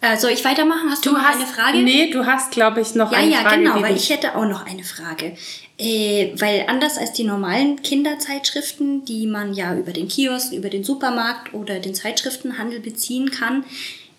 Äh, 0.00 0.16
soll 0.16 0.30
ich 0.32 0.44
weitermachen? 0.44 0.90
Hast 0.90 1.04
du, 1.06 1.10
Du 1.10 1.16
noch 1.16 1.22
hast 1.22 1.36
eine 1.36 1.46
Frage? 1.46 1.78
Nee, 1.78 2.10
du 2.10 2.26
hast, 2.26 2.50
glaube 2.50 2.80
ich, 2.80 2.94
noch 2.94 3.12
Ja, 3.12 3.18
eine 3.18 3.30
ja, 3.32 3.40
Frage. 3.42 3.58
genau, 3.58 3.76
die 3.76 3.82
weil 3.82 3.94
dich- 3.94 4.04
ich 4.04 4.10
hätte 4.10 4.34
auch 4.34 4.46
noch 4.46 4.66
eine 4.66 4.82
Frage. 4.82 5.36
Äh, 5.78 6.32
weil 6.40 6.64
anders 6.68 6.98
als 6.98 7.12
die 7.12 7.24
normalen 7.24 7.82
Kinderzeitschriften, 7.82 9.04
die 9.04 9.26
man 9.26 9.52
ja 9.54 9.74
über 9.76 9.92
den 9.92 10.08
Kiosk, 10.08 10.52
über 10.52 10.70
den 10.70 10.84
Supermarkt 10.84 11.54
oder 11.54 11.78
den 11.80 11.94
Zeitschriftenhandel 11.94 12.80
beziehen 12.80 13.30
kann, 13.30 13.64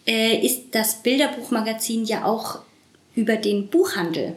äh, 0.07 0.37
ist 0.45 0.67
das 0.71 1.01
Bilderbuchmagazin 1.03 2.05
ja 2.05 2.25
auch 2.25 2.59
über 3.15 3.35
den 3.35 3.67
Buchhandel 3.67 4.35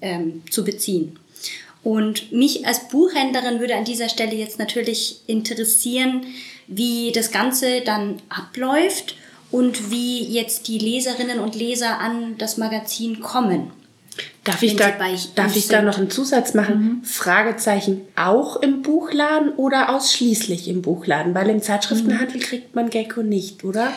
ähm, 0.00 0.42
zu 0.50 0.64
beziehen. 0.64 1.18
Und 1.82 2.32
mich 2.32 2.66
als 2.66 2.88
Buchhändlerin 2.88 3.60
würde 3.60 3.74
an 3.74 3.84
dieser 3.84 4.08
Stelle 4.08 4.34
jetzt 4.34 4.58
natürlich 4.58 5.20
interessieren, 5.26 6.26
wie 6.66 7.10
das 7.12 7.30
Ganze 7.30 7.80
dann 7.80 8.20
abläuft 8.28 9.16
und 9.50 9.90
wie 9.90 10.24
jetzt 10.24 10.68
die 10.68 10.78
Leserinnen 10.78 11.40
und 11.40 11.54
Leser 11.54 11.98
an 11.98 12.36
das 12.38 12.58
Magazin 12.58 13.20
kommen. 13.20 13.72
Darf 14.44 14.62
ich, 14.62 14.76
da, 14.76 14.90
darf 15.34 15.56
ich 15.56 15.68
da 15.68 15.82
noch 15.82 15.98
einen 15.98 16.10
Zusatz 16.10 16.54
machen? 16.54 17.02
Fragezeichen 17.04 18.02
auch 18.16 18.56
im 18.56 18.82
Buchladen 18.82 19.52
oder 19.52 19.94
ausschließlich 19.94 20.68
im 20.68 20.82
Buchladen? 20.82 21.34
Weil 21.34 21.48
im 21.48 21.62
Zeitschriftenhandel 21.62 22.40
kriegt 22.40 22.74
man 22.74 22.90
Gecko 22.90 23.22
nicht, 23.22 23.64
oder? 23.64 23.92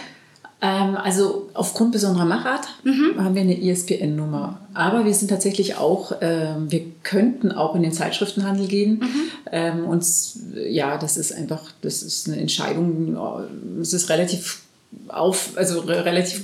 Ähm, 0.63 0.95
also 0.95 1.49
aufgrund 1.53 1.91
besonderer 1.91 2.23
Machart 2.23 2.69
haben 3.17 3.35
wir 3.35 3.41
eine 3.41 3.59
ISBN-Nummer. 3.59 4.61
Aber 4.73 5.03
wir 5.03 5.13
sind 5.13 5.27
tatsächlich 5.27 5.75
auch, 5.75 6.13
ähm, 6.21 6.71
wir 6.71 6.85
könnten 7.03 7.51
auch 7.51 7.75
in 7.75 7.83
den 7.83 7.91
Zeitschriftenhandel 7.91 8.67
gehen. 8.67 9.03
Ähm, 9.51 9.85
uns, 9.85 10.39
ja, 10.55 10.97
das 10.97 11.17
ist 11.17 11.33
einfach, 11.33 11.71
das 11.81 12.01
ist 12.01 12.29
eine 12.29 12.37
Entscheidung, 12.37 13.17
äh, 13.17 13.81
es 13.81 13.91
ist 13.91 14.09
relativ 14.09 14.61
auf, 15.09 15.51
also 15.57 15.81
re 15.81 16.05
relativ 16.05 16.43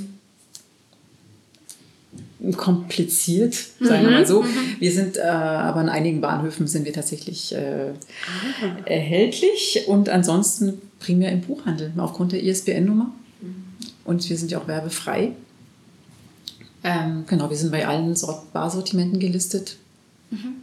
kompliziert, 2.57 3.55
sagen 3.79 4.03
wir 4.03 4.11
mal 4.11 4.27
so. 4.27 4.43
Wir 4.79 4.91
sind 4.91 5.17
äh, 5.17 5.21
aber 5.21 5.79
an 5.79 5.89
einigen 5.89 6.19
Bahnhöfen 6.19 6.67
sind 6.67 6.85
wir 6.85 6.93
tatsächlich 6.93 7.55
äh, 7.55 7.93
erhältlich 8.85 9.85
und 9.87 10.09
ansonsten 10.09 10.81
primär 10.99 11.31
im 11.31 11.41
Buchhandel 11.41 11.93
aufgrund 11.97 12.33
der 12.33 12.43
ISBN-Nummer. 12.43 13.11
Und 14.05 14.29
wir 14.29 14.37
sind 14.37 14.51
ja 14.51 14.59
auch 14.59 14.67
werbefrei. 14.67 15.33
Ähm, 16.83 17.25
genau, 17.27 17.49
wir 17.49 17.57
sind 17.57 17.71
bei 17.71 17.87
allen 17.87 18.15
Sort 18.15 18.51
Barsortimenten 18.53 19.19
gelistet. 19.19 19.77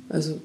Also 0.09 0.41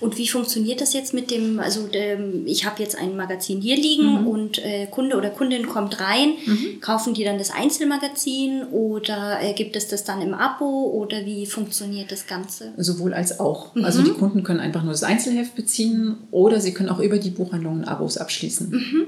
Und 0.00 0.18
wie 0.18 0.28
funktioniert 0.28 0.80
das 0.80 0.92
jetzt 0.94 1.14
mit 1.14 1.30
dem, 1.30 1.60
also 1.60 1.88
ähm, 1.92 2.42
ich 2.46 2.64
habe 2.64 2.82
jetzt 2.82 2.96
ein 2.96 3.16
Magazin 3.16 3.60
hier 3.60 3.76
liegen 3.76 4.26
und 4.26 4.58
äh, 4.58 4.86
Kunde 4.90 5.16
oder 5.16 5.30
Kundin 5.30 5.66
kommt 5.66 6.00
rein, 6.00 6.32
kaufen 6.80 7.14
die 7.14 7.24
dann 7.24 7.38
das 7.38 7.50
Einzelmagazin 7.50 8.64
oder 8.64 9.40
äh, 9.42 9.52
gibt 9.52 9.76
es 9.76 9.88
das 9.88 10.04
dann 10.04 10.22
im 10.22 10.34
Abo 10.34 10.90
oder 10.90 11.24
wie 11.24 11.46
funktioniert 11.46 12.10
das 12.10 12.26
Ganze? 12.26 12.72
sowohl 12.76 13.14
als 13.14 13.40
auch. 13.40 13.74
Also 13.76 14.02
die 14.02 14.10
Kunden 14.10 14.42
können 14.42 14.60
einfach 14.60 14.82
nur 14.82 14.92
das 14.92 15.02
Einzelheft 15.02 15.54
beziehen 15.54 16.16
oder 16.30 16.60
sie 16.60 16.72
können 16.72 16.88
auch 16.88 17.00
über 17.00 17.18
die 17.18 17.30
Buchhandlungen 17.30 17.84
Abos 17.84 18.16
abschließen. 18.16 19.06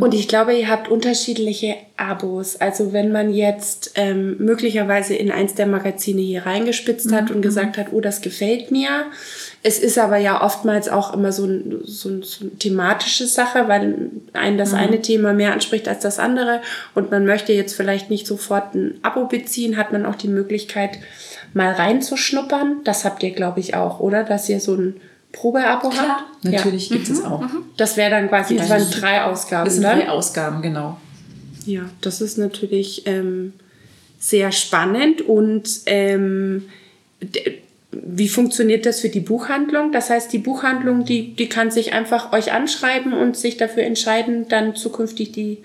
Und 0.00 0.14
ich 0.14 0.26
glaube, 0.26 0.54
ihr 0.54 0.70
habt 0.70 0.88
unterschiedliche 0.88 1.76
Abos. 1.98 2.56
Also 2.56 2.94
wenn 2.94 3.12
man 3.12 3.34
jetzt 3.34 3.92
ähm, 3.96 4.36
möglicherweise 4.38 5.14
in 5.14 5.30
eins 5.30 5.54
der 5.54 5.66
Magazine 5.66 6.22
hier 6.22 6.46
reingespitzt 6.46 7.12
hat 7.12 7.30
und 7.30 7.42
gesagt 7.42 7.76
hat, 7.76 7.88
oh, 7.92 8.00
das 8.00 8.22
gefällt 8.22 8.70
mir. 8.70 8.88
Es 9.62 9.78
ist 9.78 9.98
aber 9.98 10.16
ja 10.16 10.42
oftmals 10.42 10.88
auch 10.88 11.12
immer 11.12 11.30
so, 11.30 11.44
ein, 11.44 11.82
so, 11.84 12.08
ein, 12.08 12.22
so 12.22 12.44
eine 12.44 12.56
thematische 12.56 13.26
Sache, 13.26 13.68
weil 13.68 14.10
einen 14.32 14.56
das 14.56 14.72
eine 14.72 15.02
Thema 15.02 15.34
mehr 15.34 15.52
anspricht 15.52 15.86
als 15.86 16.00
das 16.00 16.18
andere. 16.18 16.62
Und 16.94 17.10
man 17.10 17.26
möchte 17.26 17.52
jetzt 17.52 17.74
vielleicht 17.74 18.08
nicht 18.08 18.26
sofort 18.26 18.74
ein 18.74 18.98
Abo 19.02 19.26
beziehen, 19.26 19.76
hat 19.76 19.92
man 19.92 20.06
auch 20.06 20.16
die 20.16 20.28
Möglichkeit, 20.28 20.98
mal 21.52 21.70
reinzuschnuppern. 21.70 22.80
Das 22.84 23.04
habt 23.04 23.22
ihr, 23.22 23.32
glaube 23.32 23.60
ich, 23.60 23.74
auch, 23.74 24.00
oder? 24.00 24.24
Dass 24.24 24.48
ihr 24.48 24.58
so 24.58 24.74
ein 24.74 24.96
Probeabo 25.32 25.92
habt? 25.92 26.44
Natürlich 26.44 26.90
Ja. 26.90 26.96
gibt 26.96 27.08
es 27.08 27.24
auch. 27.24 27.42
Das 27.76 27.96
wäre 27.96 28.10
dann 28.10 28.28
quasi, 28.28 28.56
das 28.56 28.68
waren 28.68 28.88
drei 28.90 29.22
Ausgaben. 29.24 29.64
Das 29.64 29.74
sind 29.74 29.84
drei 29.84 30.08
Ausgaben, 30.08 30.62
genau. 30.62 30.98
Ja, 31.66 31.82
das 32.00 32.20
ist 32.20 32.38
natürlich 32.38 33.06
ähm, 33.06 33.52
sehr 34.18 34.52
spannend 34.52 35.22
und 35.22 35.68
ähm, 35.86 36.64
wie 37.92 38.28
funktioniert 38.28 38.86
das 38.86 39.00
für 39.00 39.10
die 39.10 39.20
Buchhandlung? 39.20 39.92
Das 39.92 40.10
heißt, 40.10 40.32
die 40.32 40.38
Buchhandlung, 40.38 41.04
die, 41.04 41.34
die 41.34 41.48
kann 41.48 41.70
sich 41.70 41.92
einfach 41.92 42.32
euch 42.32 42.52
anschreiben 42.52 43.12
und 43.12 43.36
sich 43.36 43.56
dafür 43.58 43.84
entscheiden, 43.84 44.48
dann 44.48 44.74
zukünftig 44.74 45.32
die, 45.32 45.58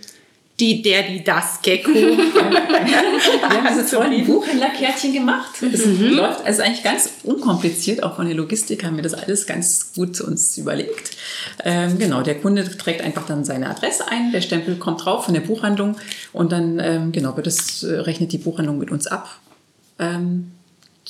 die, 0.60 0.82
der, 0.82 1.04
die, 1.04 1.24
das 1.24 1.62
Gecko. 1.62 1.91
Wir 1.93 3.63
haben 3.63 3.78
jetzt 3.78 3.93
vorhin 3.93 4.13
ein 4.13 4.26
Buchhändlerkärtchen 4.26 5.13
gemacht. 5.13 5.62
Es 5.62 5.86
läuft 5.86 6.46
also 6.46 6.63
eigentlich 6.63 6.84
ganz 6.84 7.12
unkompliziert. 7.24 8.02
Auch 8.02 8.15
von 8.15 8.26
der 8.26 8.36
Logistik 8.36 8.84
haben 8.84 8.96
wir 8.96 9.04
das 9.04 9.13
alles 9.13 9.46
ganz 9.46 9.93
gut 9.93 10.20
uns 10.20 10.58
überlegt. 10.58 11.15
Ähm, 11.63 12.00
genau, 12.00 12.22
der 12.22 12.39
Kunde 12.39 12.63
trägt 12.78 13.02
einfach 13.02 13.28
dann 13.28 13.46
seine 13.46 13.70
Adresse 13.70 14.08
ein, 14.10 14.32
der 14.32 14.41
Stempel 14.41 14.78
kommt 14.78 15.06
drauf 15.06 15.26
von 15.26 15.34
der 15.34 15.41
Buchhandlung 15.41 15.96
und 16.34 16.52
dann 16.52 16.80
ähm, 16.80 17.12
genau 17.12 17.36
wird 17.36 17.48
das, 17.48 17.84
äh, 17.84 18.00
rechnet 18.00 18.32
die 18.32 18.39
Buchhandlung 18.39 18.80
mit 18.80 18.89
uns 18.89 19.06
ab. 19.06 19.39
Ähm, 20.00 20.52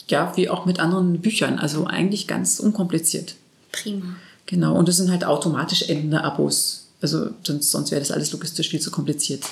ja, 0.08 0.34
wie 0.36 0.50
auch 0.50 0.66
mit 0.66 0.80
anderen 0.80 1.22
Büchern. 1.22 1.58
Also 1.58 1.86
eigentlich 1.86 2.28
ganz 2.28 2.60
unkompliziert. 2.60 3.36
Prima. 3.72 4.16
Genau, 4.46 4.76
und 4.76 4.88
das 4.88 4.98
sind 4.98 5.12
halt 5.12 5.26
automatisch 5.26 5.90
endende 5.90 6.24
Abos. 6.24 6.87
Also 7.02 7.30
sonst, 7.44 7.72
sonst 7.72 7.92
wäre 7.92 8.02
das 8.02 8.12
alles 8.12 8.32
logistisch 8.32 8.70
viel 8.70 8.80
zu 8.80 8.92
kompliziert. 8.92 9.44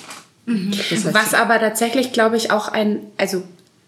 Das 0.45 1.05
heißt, 1.05 1.13
Was 1.13 1.33
aber 1.33 1.59
tatsächlich, 1.59 2.11
glaube 2.11 2.37
ich, 2.37 2.51
auch 2.51 2.67
ein, 2.67 2.99
also 3.17 3.43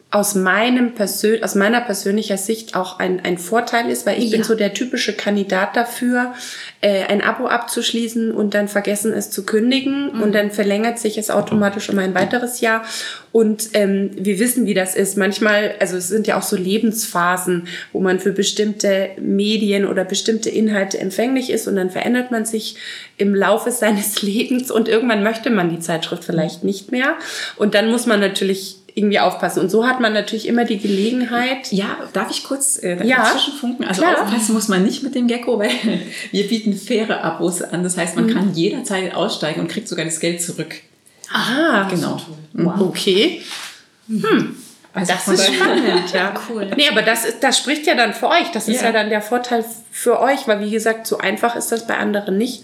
aus 0.10 0.36
meinem 0.36 0.94
Persön 0.94 1.44
aus 1.44 1.56
meiner 1.56 1.82
persönlicher 1.82 2.38
Sicht 2.38 2.76
auch 2.76 2.98
ein, 3.00 3.20
ein 3.26 3.38
Vorteil 3.38 3.90
ist, 3.90 4.06
weil 4.06 4.18
ich 4.18 4.32
bin 4.32 4.40
Ja. 4.40 4.46
so 4.46 4.56
der 4.56 4.74
typische 4.74 5.12
Kandidat 5.12 5.76
dafür, 5.76 6.34
äh, 6.80 7.04
ein 7.04 7.22
Abo 7.22 7.48
abzuschließen 7.48 8.32
und 8.32 8.54
dann 8.54 8.70
vergessen 8.70 9.12
es 9.12 9.32
zu 9.32 9.44
kündigen 9.46 10.12
und 10.22 10.34
dann 10.34 10.52
verlängert 10.52 10.98
sich 10.98 11.18
es 11.18 11.30
automatisch 11.30 11.90
um 11.90 12.00
ein 12.00 12.16
weiteres 12.16 12.62
Jahr. 12.62 12.86
Und 13.34 13.72
ähm, 13.74 14.12
wir 14.16 14.40
wissen, 14.40 14.66
wie 14.66 14.74
das 14.74 14.96
ist. 14.96 15.18
Manchmal, 15.18 15.76
also 15.82 15.98
es 15.98 16.08
sind 16.08 16.26
ja 16.26 16.38
auch 16.38 16.44
so 16.44 16.56
Lebensphasen, 16.56 17.68
wo 17.92 18.00
man 18.00 18.22
für 18.22 18.32
bestimmte 18.32 19.10
Medien 19.20 19.86
oder 19.86 20.06
bestimmte 20.06 20.50
Inhalte 20.50 21.00
empfänglich 21.00 21.50
ist 21.50 21.68
und 21.68 21.76
dann 21.76 21.90
verändert 21.90 22.32
man 22.32 22.46
sich 22.46 22.78
im 23.18 23.36
Laufe 23.36 23.72
seines 23.72 24.22
Lebens 24.22 24.72
und 24.72 24.88
irgendwann 24.88 25.22
möchte 25.22 25.50
man 25.50 25.70
die 25.70 25.80
Zeitschrift 25.80 26.24
vielleicht 26.24 26.64
nicht 26.64 26.94
mehr. 26.94 27.16
Und 27.58 27.76
dann 27.76 27.92
muss 27.92 28.06
man 28.06 28.22
natürlich 28.22 28.78
irgendwie 28.98 29.20
aufpassen. 29.20 29.62
Und 29.62 29.70
so 29.70 29.86
hat 29.88 30.00
man 30.00 30.12
natürlich 30.14 30.48
immer 30.48 30.66
die 30.66 30.78
Gelegenheit. 30.80 31.72
Ja, 31.72 31.98
darf 32.14 32.32
ich 32.32 32.44
kurz 32.44 32.82
äh, 32.82 33.06
Ja, 33.06 33.26
zwischenfunken? 33.32 33.86
Also 33.86 34.02
klar. 34.02 34.24
aufpassen 34.24 34.54
muss 34.54 34.68
man 34.68 34.84
nicht 34.84 35.04
mit 35.04 35.14
dem 35.16 35.28
Gecko, 35.28 35.60
weil 35.60 35.70
wir 36.32 36.48
bieten 36.48 36.74
faire 36.74 37.24
Abos 37.24 37.62
an. 37.62 37.84
Das 37.84 37.98
heißt, 37.98 38.16
man 38.16 38.26
Mhm. 38.26 38.34
kann 38.34 38.54
jederzeit 38.54 39.14
aussteigen 39.16 39.62
und 39.62 39.68
kriegt 39.70 39.88
sogar 39.88 40.06
das 40.06 40.20
Geld 40.20 40.42
zurück. 40.42 40.76
Ah, 41.32 41.88
Genau. 41.90 42.20
okay. 42.80 43.42
Also 44.94 45.14
Das 45.14 45.28
ist 45.28 45.54
spannend, 45.54 46.12
ja. 46.14 46.34
Cool. 46.50 46.72
Nee, 46.76 46.88
aber 46.90 47.04
das, 47.04 47.26
ist, 47.26 47.44
das 47.44 47.58
spricht 47.58 47.86
ja 47.86 47.94
dann 47.94 48.14
für 48.14 48.30
euch. 48.30 48.50
Das 48.54 48.68
ist 48.68 48.78
Ja. 48.82 48.88
ja 48.88 48.92
dann 48.94 49.10
der 49.10 49.22
Vorteil 49.22 49.64
für 49.92 50.20
euch, 50.20 50.48
weil 50.48 50.60
wie 50.62 50.72
gesagt, 50.72 51.06
so 51.06 51.20
einfach 51.20 51.56
ist 51.56 51.72
das 51.72 51.86
bei 51.86 51.98
anderen 51.98 52.38
nicht. 52.38 52.64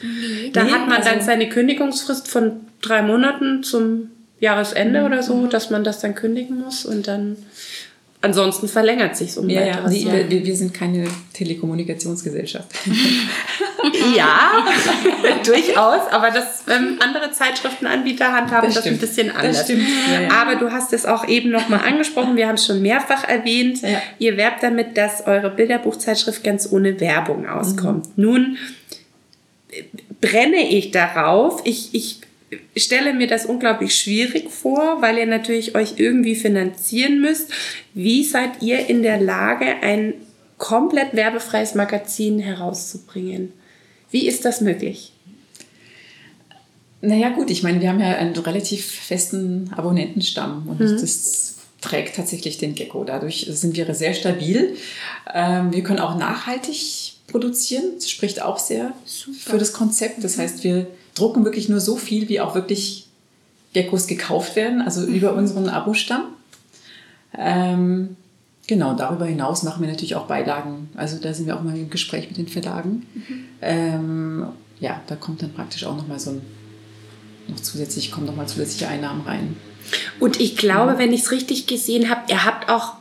Da 0.53 0.63
Nee, 0.63 0.71
hat 0.71 0.87
man 0.87 1.01
dann 1.01 1.15
also- 1.15 1.25
seine 1.27 1.47
Kündigungsfrist 1.49 2.27
von 2.27 2.61
drei 2.81 3.01
Monaten 3.03 3.61
zum 3.63 4.09
Jahresende 4.43 5.06
oder 5.06 5.23
so, 5.23 5.47
dass 5.47 5.69
man 5.69 5.86
das 5.86 5.99
dann 5.99 6.15
kündigen 6.15 6.60
muss 6.60 6.86
und 6.86 7.08
dann 7.08 7.38
ansonsten 8.19 8.67
verlängert 8.67 9.15
sich 9.15 9.38
um 9.38 9.45
ein 9.45 9.49
Ja, 9.49 9.62
weiteres 9.62 9.91
nee, 9.91 10.25
wir, 10.29 10.45
wir 10.45 10.56
sind 10.56 10.73
keine 10.73 11.06
Telekommunikationsgesellschaft. 11.34 12.67
Ja, 14.15 14.65
durchaus, 15.45 16.10
aber 16.10 16.32
das 16.32 16.63
ähm, 16.73 16.99
andere 17.01 17.32
Zeitschriftenanbieter 17.32 18.32
handhaben 18.32 18.67
das, 18.67 18.75
Das 18.75 18.86
ein 18.86 18.97
bisschen 18.97 19.29
anders. 19.29 19.67
ja, 19.67 20.21
ja. 20.21 20.32
Aber 20.32 20.56
du 20.56 20.71
hast 20.71 20.93
es 20.93 21.06
auch 21.06 21.27
eben 21.27 21.49
nochmal 21.49 21.82
angesprochen, 21.86 22.38
wir 22.38 22.47
haben 22.47 22.56
es 22.56 22.65
schon 22.65 22.82
mehrfach 22.82 23.27
erwähnt. 23.27 23.82
Ihr 24.19 24.38
werbt 24.38 24.63
damit, 24.63 24.95
dass 24.95 25.27
eure 25.27 25.49
Bilderbuchzeitschrift 25.49 26.45
ganz 26.45 26.71
ohne 26.71 27.01
Werbung 27.01 27.45
auskommt. 27.45 28.17
Mhm. 28.17 28.23
Nun 28.23 28.58
äh, 29.69 29.84
brenne 30.21 30.69
ich 30.69 30.91
darauf. 30.91 31.60
Ich, 31.65 31.93
ich 31.93 32.21
stelle 32.77 33.13
mir 33.13 33.27
das 33.27 33.45
unglaublich 33.45 33.95
schwierig 33.95 34.49
vor, 34.49 35.01
weil 35.01 35.17
ihr 35.17 35.25
natürlich 35.25 35.75
euch 35.75 35.95
irgendwie 35.97 36.35
finanzieren 36.35 37.21
müsst. 37.21 37.49
Wie 37.93 38.23
seid 38.23 38.61
ihr 38.61 38.89
in 38.89 39.03
der 39.03 39.19
Lage, 39.19 39.65
ein 39.81 40.13
komplett 40.57 41.13
werbefreies 41.13 41.75
Magazin 41.75 42.39
herauszubringen? 42.39 43.53
Wie 44.11 44.27
ist 44.27 44.45
das 44.45 44.61
möglich? 44.61 45.11
Naja, 47.01 47.29
gut, 47.29 47.49
ich 47.49 47.63
meine, 47.63 47.81
wir 47.81 47.89
haben 47.89 47.99
ja 47.99 48.15
einen 48.15 48.33
relativ 48.35 48.85
festen 48.85 49.69
Abonnentenstamm 49.75 50.67
und 50.67 50.79
Mhm. 50.79 51.01
das 51.01 51.55
trägt 51.81 52.15
tatsächlich 52.15 52.57
den 52.57 52.75
Gecko. 52.75 53.03
Dadurch 53.03 53.45
sind 53.49 53.75
wir 53.75 53.93
sehr 53.93 54.13
stabil. 54.13 54.77
Ähm, 55.33 55.73
wir 55.73 55.83
können 55.83 55.99
auch 55.99 56.17
nachhaltig 56.17 57.15
produzieren. 57.27 57.83
Das 57.95 58.09
spricht 58.09 58.41
auch 58.41 58.57
sehr 58.57 58.93
für 59.37 59.57
das 59.57 59.73
Konzept. 59.73 60.23
Das 60.23 60.37
heißt, 60.37 60.63
wir 60.63 60.87
drucken 61.15 61.45
wirklich 61.45 61.69
nur 61.69 61.80
so 61.80 61.95
viel, 61.95 62.30
wie 62.30 62.41
auch 62.41 62.56
wirklich 62.56 63.08
Geckos 63.73 64.08
gekauft 64.08 64.56
werden, 64.56 64.82
also 64.82 65.02
Mhm. 65.02 65.13
über 65.13 65.34
unseren 65.34 65.69
Abostamm. 65.69 66.26
Ähm, 67.36 68.15
genau, 68.67 68.93
darüber 68.93 69.26
hinaus 69.26 69.63
machen 69.63 69.82
wir 69.82 69.89
natürlich 69.89 70.15
auch 70.15 70.28
Beilagen. 70.28 70.89
Also 70.95 71.17
da 71.17 71.34
sind 71.34 71.47
wir 71.47 71.58
auch 71.58 71.63
mal 71.63 71.76
im 71.76 71.89
Gespräch 71.89 72.28
mit 72.28 72.38
den 72.38 72.47
Verlagen. 72.47 73.06
Ähm, 73.62 74.45
ja, 74.80 75.02
da 75.08 75.15
kommt 75.15 75.41
dann 75.41 75.54
praktisch 75.54 75.86
auch 75.86 75.95
nochmal 75.97 76.19
so 76.19 76.32
ein, 76.32 76.41
noch 77.47 77.60
zusätzlich, 77.60 78.12
kommen 78.12 78.28
nochmal 78.28 78.47
zusätzliche 78.47 78.88
Einnahmen 78.88 79.21
rein. 79.21 79.56
Und 80.19 80.39
ich 80.39 80.56
glaube, 80.56 80.97
wenn 80.97 81.12
ich 81.12 81.21
es 81.21 81.32
richtig 81.32 81.67
gesehen 81.67 82.10
habe, 82.10 82.21
ihr 82.30 82.45
habt 82.45 82.69
auch 82.69 82.93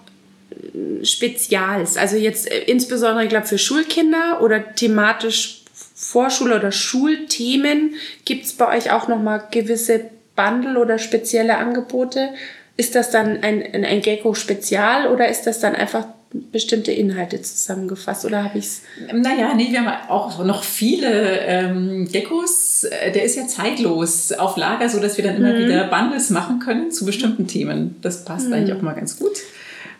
äh, 0.50 1.04
Spezials. 1.04 1.96
Also 1.96 2.16
jetzt 2.16 2.50
äh, 2.50 2.62
insbesondere, 2.64 3.24
ich 3.24 3.30
glaube, 3.30 3.46
für 3.46 3.58
Schulkinder 3.58 4.40
oder 4.42 4.74
thematisch 4.74 5.61
Vorschule- 6.02 6.56
oder 6.56 6.72
Schulthemen 6.72 7.94
gibt 8.24 8.44
es 8.44 8.52
bei 8.54 8.76
euch 8.76 8.90
auch 8.90 9.06
nochmal 9.06 9.44
gewisse 9.52 10.10
Bundle 10.34 10.80
oder 10.80 10.98
spezielle 10.98 11.56
Angebote. 11.56 12.30
Ist 12.76 12.96
das 12.96 13.12
dann 13.12 13.42
ein, 13.42 13.62
ein, 13.62 14.02
Gecko-Spezial 14.02 15.06
oder 15.06 15.28
ist 15.28 15.44
das 15.44 15.60
dann 15.60 15.76
einfach 15.76 16.06
bestimmte 16.50 16.90
Inhalte 16.90 17.40
zusammengefasst 17.40 18.24
oder 18.24 18.42
habe 18.42 18.58
ich 18.58 18.64
es? 18.64 18.82
Naja, 19.12 19.54
nee, 19.54 19.68
wir 19.70 19.84
haben 19.84 20.10
auch 20.10 20.44
noch 20.44 20.64
viele 20.64 21.38
ähm, 21.40 22.08
Geckos. 22.10 22.82
Äh, 22.84 23.12
Der 23.12 23.22
ist 23.22 23.36
ja 23.36 23.46
zeitlos 23.46 24.32
auf 24.32 24.56
Lager, 24.56 24.88
so 24.88 24.98
dass 24.98 25.18
wir 25.18 25.24
dann 25.24 25.36
immer 25.36 25.56
wieder 25.56 25.84
Bundles 25.84 26.30
machen 26.30 26.58
können 26.58 26.90
zu 26.90 27.06
bestimmten 27.06 27.46
Themen. 27.46 27.96
Das 28.02 28.24
passt 28.24 28.52
eigentlich 28.52 28.76
auch 28.76 28.82
mal 28.82 28.94
ganz 28.94 29.18
gut. 29.18 29.38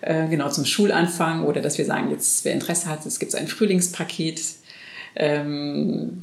Äh, 0.01 0.27
genau 0.29 0.49
zum 0.49 0.65
Schulanfang 0.65 1.45
oder 1.45 1.61
dass 1.61 1.79
wir 1.79 1.85
sagen, 1.85 2.11
jetzt 2.11 2.45
wer 2.45 2.55
Interesse 2.55 2.89
hat, 2.89 3.07
es 3.07 3.21
gibt 3.21 3.37
ein 3.37 3.47
Frühlingspaket. 3.47 4.41
Ähm, 5.17 6.23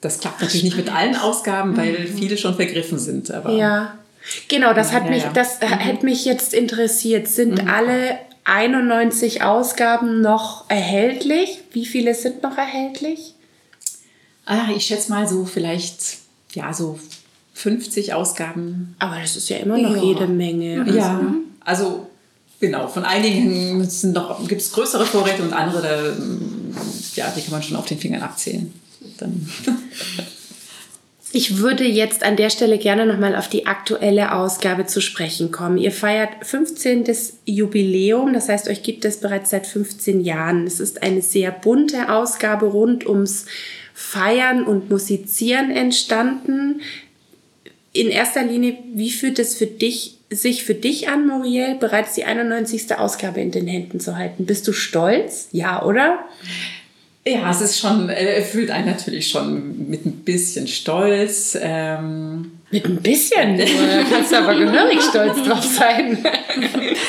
das 0.00 0.20
klappt 0.20 0.40
natürlich 0.40 0.64
nicht 0.64 0.76
mit 0.76 0.94
allen 0.94 1.14
Ausgaben, 1.16 1.76
weil 1.76 2.06
viele 2.06 2.36
schon 2.38 2.54
vergriffen 2.54 2.98
sind. 2.98 3.30
Aber 3.30 3.52
Ja. 3.52 3.94
Genau, 4.48 4.74
das 4.74 4.92
hat 4.92 5.04
Ja, 5.04 5.10
mich, 5.10 5.22
ja. 5.22 5.30
Mhm. 5.30 5.34
das 5.34 5.60
hätte 5.60 6.04
mich 6.04 6.24
jetzt 6.24 6.52
interessiert. 6.54 7.26
Sind 7.28 7.68
alle 7.68 8.18
91 8.44 9.42
Ausgaben 9.42 10.20
noch 10.20 10.68
erhältlich? 10.68 11.60
Wie 11.72 11.86
viele 11.86 12.14
sind 12.14 12.42
noch 12.42 12.56
erhältlich? 12.58 13.34
ah, 14.46 14.68
ich 14.74 14.84
schätze 14.86 15.10
mal 15.12 15.28
so 15.28 15.44
vielleicht, 15.44 16.18
ja, 16.54 16.72
so 16.72 16.98
50 17.54 18.14
Ausgaben 18.14 18.96
Aber 18.98 19.16
das 19.20 19.36
ist 19.36 19.48
ja 19.48 19.58
immer 19.58 19.78
noch 19.78 19.94
Ja. 19.96 20.02
jede 20.02 20.26
Menge. 20.26 20.84
Ja, 20.92 21.34
also 21.64 22.08
genau, 22.60 22.86
von 22.88 23.04
einigen 23.04 23.80
gibt 24.46 24.60
es 24.60 24.72
größere 24.72 25.06
Vorräte 25.06 25.42
und 25.42 25.52
andere, 25.52 25.82
da, 25.82 26.22
mm, 26.22 26.74
ja, 27.14 27.32
die 27.34 27.40
kann 27.40 27.52
man 27.52 27.62
schon 27.62 27.76
auf 27.76 27.86
den 27.86 27.98
Fingern 27.98 28.22
abzählen. 28.22 28.72
Dann, 29.18 29.48
Ich 31.32 31.58
würde 31.58 31.84
jetzt 31.84 32.24
an 32.24 32.34
der 32.34 32.50
Stelle 32.50 32.76
gerne 32.76 33.06
nochmal 33.06 33.36
auf 33.36 33.48
die 33.48 33.66
aktuelle 33.66 34.34
Ausgabe 34.34 34.86
zu 34.86 35.00
sprechen 35.00 35.52
kommen. 35.52 35.78
Ihr 35.78 35.92
feiert 35.92 36.30
15. 36.42 37.04
Jubiläum, 37.44 38.32
das 38.32 38.48
heißt, 38.48 38.68
euch 38.68 38.82
gibt 38.82 39.04
es 39.04 39.18
bereits 39.18 39.50
seit 39.50 39.66
15 39.68 40.22
Jahren. 40.22 40.66
Es 40.66 40.80
ist 40.80 41.04
eine 41.04 41.22
sehr 41.22 41.52
bunte 41.52 42.12
Ausgabe 42.12 42.66
rund 42.66 43.06
ums 43.06 43.46
Feiern 43.94 44.64
und 44.64 44.90
Musizieren 44.90 45.70
entstanden. 45.70 46.80
In 47.92 48.08
erster 48.08 48.44
Linie, 48.44 48.78
wie 48.94 49.10
fühlt 49.10 49.38
es 49.38 49.56
für 49.56 49.66
dich, 49.66 50.18
sich 50.30 50.64
für 50.64 50.74
dich 50.74 51.08
an, 51.08 51.26
Muriel, 51.26 51.74
bereits 51.74 52.14
die 52.14 52.24
91. 52.24 52.96
Ausgabe 52.96 53.40
in 53.40 53.50
den 53.50 53.66
Händen 53.66 53.98
zu 53.98 54.16
halten? 54.16 54.46
Bist 54.46 54.68
du 54.68 54.72
stolz? 54.72 55.48
Ja, 55.50 55.84
oder? 55.84 56.24
Ja, 57.26 57.50
es 57.50 57.60
ist 57.60 57.78
schon, 57.78 58.08
äh, 58.08 58.36
erfüllt 58.36 58.70
einen 58.70 58.86
natürlich 58.86 59.28
schon 59.28 59.88
mit 59.88 60.06
ein 60.06 60.12
bisschen 60.24 60.66
Stolz. 60.66 61.56
Ähm, 61.60 62.52
Mit 62.70 62.84
ein 62.86 62.96
bisschen 62.96 63.56
nur. 63.56 63.66
Da 63.66 64.04
kannst 64.10 64.32
du 64.32 64.36
aber 64.38 64.54
gehörig 64.54 65.00
stolz 65.02 65.42
drauf 65.42 65.62
sein. 65.64 66.18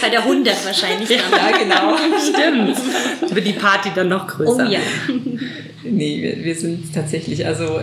Bei 0.02 0.10
der 0.10 0.20
100 0.24 0.66
wahrscheinlich. 0.66 1.10
ja, 1.10 1.18
genau. 1.58 1.96
Stimmt. 2.20 3.34
Wird 3.36 3.48
die 3.48 3.54
Party 3.54 3.90
dann 3.96 4.10
noch 4.10 4.28
größer. 4.28 4.68
Oh 4.68 4.72
ja. 4.72 4.80
Nee, 5.84 6.22
wir, 6.22 6.44
wir 6.44 6.56
sind 6.56 6.94
tatsächlich, 6.94 7.46
also 7.46 7.82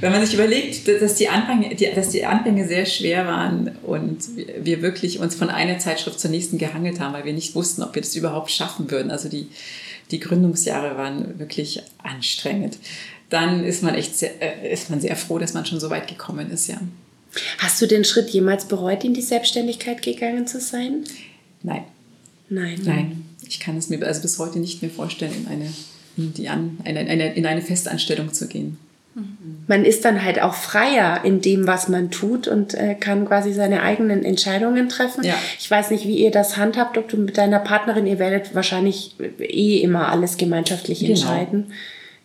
wenn 0.00 0.10
man 0.12 0.24
sich 0.24 0.34
überlegt, 0.34 0.88
dass 1.00 1.14
die, 1.14 1.28
Anfänge, 1.28 1.74
die, 1.76 1.88
dass 1.94 2.08
die 2.08 2.24
Anfänge 2.24 2.66
sehr 2.66 2.86
schwer 2.86 3.26
waren 3.26 3.70
und 3.84 4.18
wir- 4.36 4.46
wir 4.64 4.82
wirklich 4.82 5.20
uns 5.20 5.36
von 5.36 5.48
einer 5.48 5.78
Zeitschrift 5.78 6.18
zur 6.18 6.30
nächsten 6.30 6.58
gehangelt 6.58 6.98
haben, 6.98 7.12
weil 7.14 7.24
wir 7.24 7.32
nicht 7.32 7.54
wussten, 7.54 7.82
ob 7.84 7.94
wir 7.94 8.02
das 8.02 8.16
überhaupt 8.16 8.50
schaffen 8.50 8.90
würden. 8.90 9.12
Also 9.12 9.28
die, 9.28 9.46
die 10.10 10.20
Gründungsjahre 10.20 10.96
waren 10.96 11.38
wirklich 11.38 11.82
anstrengend. 12.02 12.78
Dann 13.28 13.64
ist 13.64 13.82
man 13.82 13.94
echt 13.94 14.16
sehr, 14.16 14.40
äh, 14.40 14.72
ist 14.72 14.90
man 14.90 15.00
sehr 15.00 15.16
froh, 15.16 15.38
dass 15.38 15.54
man 15.54 15.66
schon 15.66 15.80
so 15.80 15.90
weit 15.90 16.08
gekommen 16.08 16.50
ist, 16.50 16.68
ja. 16.68 16.80
Hast 17.58 17.82
du 17.82 17.86
den 17.86 18.04
Schritt 18.04 18.30
jemals 18.30 18.66
bereut, 18.66 19.04
in 19.04 19.14
die 19.14 19.22
Selbstständigkeit 19.22 20.00
gegangen 20.00 20.46
zu 20.46 20.60
sein? 20.60 21.04
Nein, 21.62 21.84
Nein. 22.48 22.80
nein, 22.84 23.24
ich 23.46 23.60
kann 23.60 23.76
es 23.76 23.88
mir 23.88 24.04
also 24.06 24.22
bis 24.22 24.38
heute 24.38 24.58
nicht 24.58 24.80
mehr 24.80 24.90
vorstellen, 24.90 25.34
in 25.34 25.48
eine, 25.48 25.72
in 26.16 26.32
die 26.32 26.48
an, 26.48 26.78
eine, 26.84 27.00
eine, 27.00 27.34
in 27.34 27.44
eine 27.44 27.62
Festanstellung 27.62 28.32
zu 28.32 28.46
gehen. 28.46 28.78
Man 29.66 29.84
ist 29.84 30.04
dann 30.04 30.22
halt 30.22 30.40
auch 30.42 30.54
freier 30.54 31.24
in 31.24 31.40
dem, 31.40 31.66
was 31.66 31.88
man 31.88 32.10
tut 32.10 32.46
und 32.48 32.74
äh, 32.74 32.94
kann 32.94 33.26
quasi 33.26 33.52
seine 33.52 33.82
eigenen 33.82 34.24
Entscheidungen 34.24 34.88
treffen. 34.88 35.24
Ja. 35.24 35.34
Ich 35.58 35.70
weiß 35.70 35.90
nicht, 35.90 36.06
wie 36.06 36.16
ihr 36.18 36.30
das 36.30 36.56
handhabt, 36.56 36.98
ob 36.98 37.08
du 37.08 37.16
mit 37.16 37.38
deiner 37.38 37.58
Partnerin, 37.58 38.06
ihr 38.06 38.18
werdet 38.18 38.54
wahrscheinlich 38.54 39.16
eh 39.40 39.78
immer 39.78 40.08
alles 40.08 40.36
gemeinschaftlich 40.36 41.00
Genau. 41.00 41.12
entscheiden. 41.12 41.72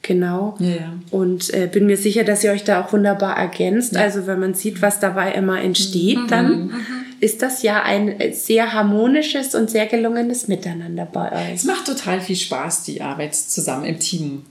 Genau. 0.01 0.56
Ja, 0.60 0.67
ja. 0.69 0.93
Und 1.12 1.54
äh, 1.54 1.67
bin 1.71 1.86
mir 1.86 1.97
sicher, 1.97 2.23
dass 2.23 2.43
ihr 2.43 2.51
euch 2.51 2.63
da 2.63 2.82
auch 2.84 2.91
wunderbar 2.91 3.38
ergänzt. 3.38 3.95
Also 3.95 4.27
wenn 4.27 4.39
man 4.39 4.54
sieht, 4.54 4.82
was 4.82 4.99
dabei 4.99 5.32
immer 5.34 5.62
entsteht, 5.62 6.19
dann 6.30 6.73
ist 7.19 7.41
das 7.43 7.62
ja 7.62 7.84
ein 7.84 8.19
äh, 8.19 8.34
sehr 8.34 8.73
harmonisches 8.73 9.54
und 9.56 9.69
sehr 9.69 9.86
gelungenes 9.86 10.47
Miteinander 10.47 11.06
bei 11.06 11.32
euch. 11.32 11.54
Es 11.56 11.63
macht 11.65 11.86
total 11.86 12.19
viel 12.19 12.36
Spaß, 12.36 12.84
die 12.84 13.01
Arbeit 13.01 13.36
zusammen 13.36 13.86
im 13.86 13.99
Team. 13.99 14.41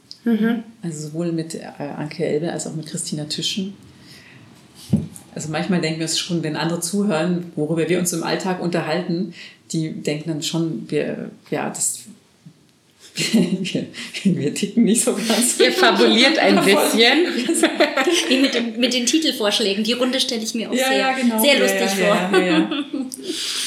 Also 0.82 1.08
sowohl 1.08 1.32
mit 1.32 1.54
äh, 1.54 1.62
Anke 1.96 2.24
Elbe 2.26 2.52
als 2.52 2.66
auch 2.66 2.74
mit 2.74 2.86
Christina 2.86 3.24
Tischen. 3.24 3.74
Also 5.34 5.48
manchmal 5.50 5.80
denken 5.80 6.00
wir 6.00 6.06
es 6.06 6.18
schon, 6.18 6.42
wenn 6.42 6.56
andere 6.56 6.80
zuhören, 6.80 7.52
worüber 7.56 7.88
wir 7.88 7.98
uns 7.98 8.12
im 8.12 8.22
Alltag 8.22 8.60
unterhalten, 8.60 9.32
die 9.72 9.92
denken 9.92 10.28
dann 10.28 10.42
schon, 10.42 10.90
wir, 10.90 11.30
ja, 11.50 11.70
das, 11.70 12.00
wir, 13.14 13.86
wir 14.24 14.54
ticken 14.54 14.84
nicht 14.84 15.04
so 15.04 15.14
ganz. 15.14 15.58
Ihr 15.58 15.72
fabuliert 15.72 16.38
ein 16.38 16.56
bisschen. 16.64 17.26
Wie 18.28 18.38
mit, 18.38 18.54
dem, 18.54 18.78
mit 18.78 18.92
den 18.92 19.06
Titelvorschlägen. 19.06 19.84
Die 19.84 19.92
Runde 19.92 20.20
stelle 20.20 20.42
ich 20.42 20.54
mir 20.54 20.70
auch 20.70 20.74
Ja, 20.74 20.88
sehr, 20.88 20.98
ja, 20.98 21.12
genau. 21.12 21.40
sehr 21.40 21.54
Ja, 21.54 21.60
lustig 21.60 22.00
ja, 22.00 22.68
vor. 22.68 22.84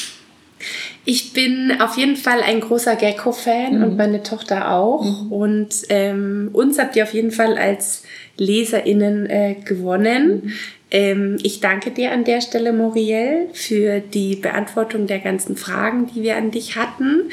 Ich 1.06 1.32
bin 1.34 1.72
auf 1.80 1.96
jeden 1.98 2.16
Fall 2.16 2.40
ein 2.40 2.60
großer 2.60 2.96
Gecko-Fan 2.96 3.82
und 3.82 3.96
meine 3.96 4.22
Tochter 4.22 4.70
auch. 4.70 5.30
Und 5.30 5.68
ähm, 5.90 6.48
uns 6.52 6.78
habt 6.78 6.96
ihr 6.96 7.02
auf 7.02 7.12
jeden 7.12 7.30
Fall 7.30 7.58
als 7.58 8.04
LeserInnen 8.38 9.26
äh, 9.26 9.56
gewonnen. 9.64 10.54
Ähm, 10.90 11.36
ich 11.42 11.60
danke 11.60 11.90
dir 11.90 12.12
an 12.12 12.24
der 12.24 12.40
Stelle, 12.40 12.72
Muriel, 12.72 13.48
für 13.52 14.00
die 14.00 14.36
Beantwortung 14.36 15.06
der 15.06 15.18
ganzen 15.18 15.56
Fragen, 15.56 16.08
die 16.14 16.22
wir 16.22 16.36
an 16.36 16.50
dich 16.50 16.76
hatten. 16.76 17.30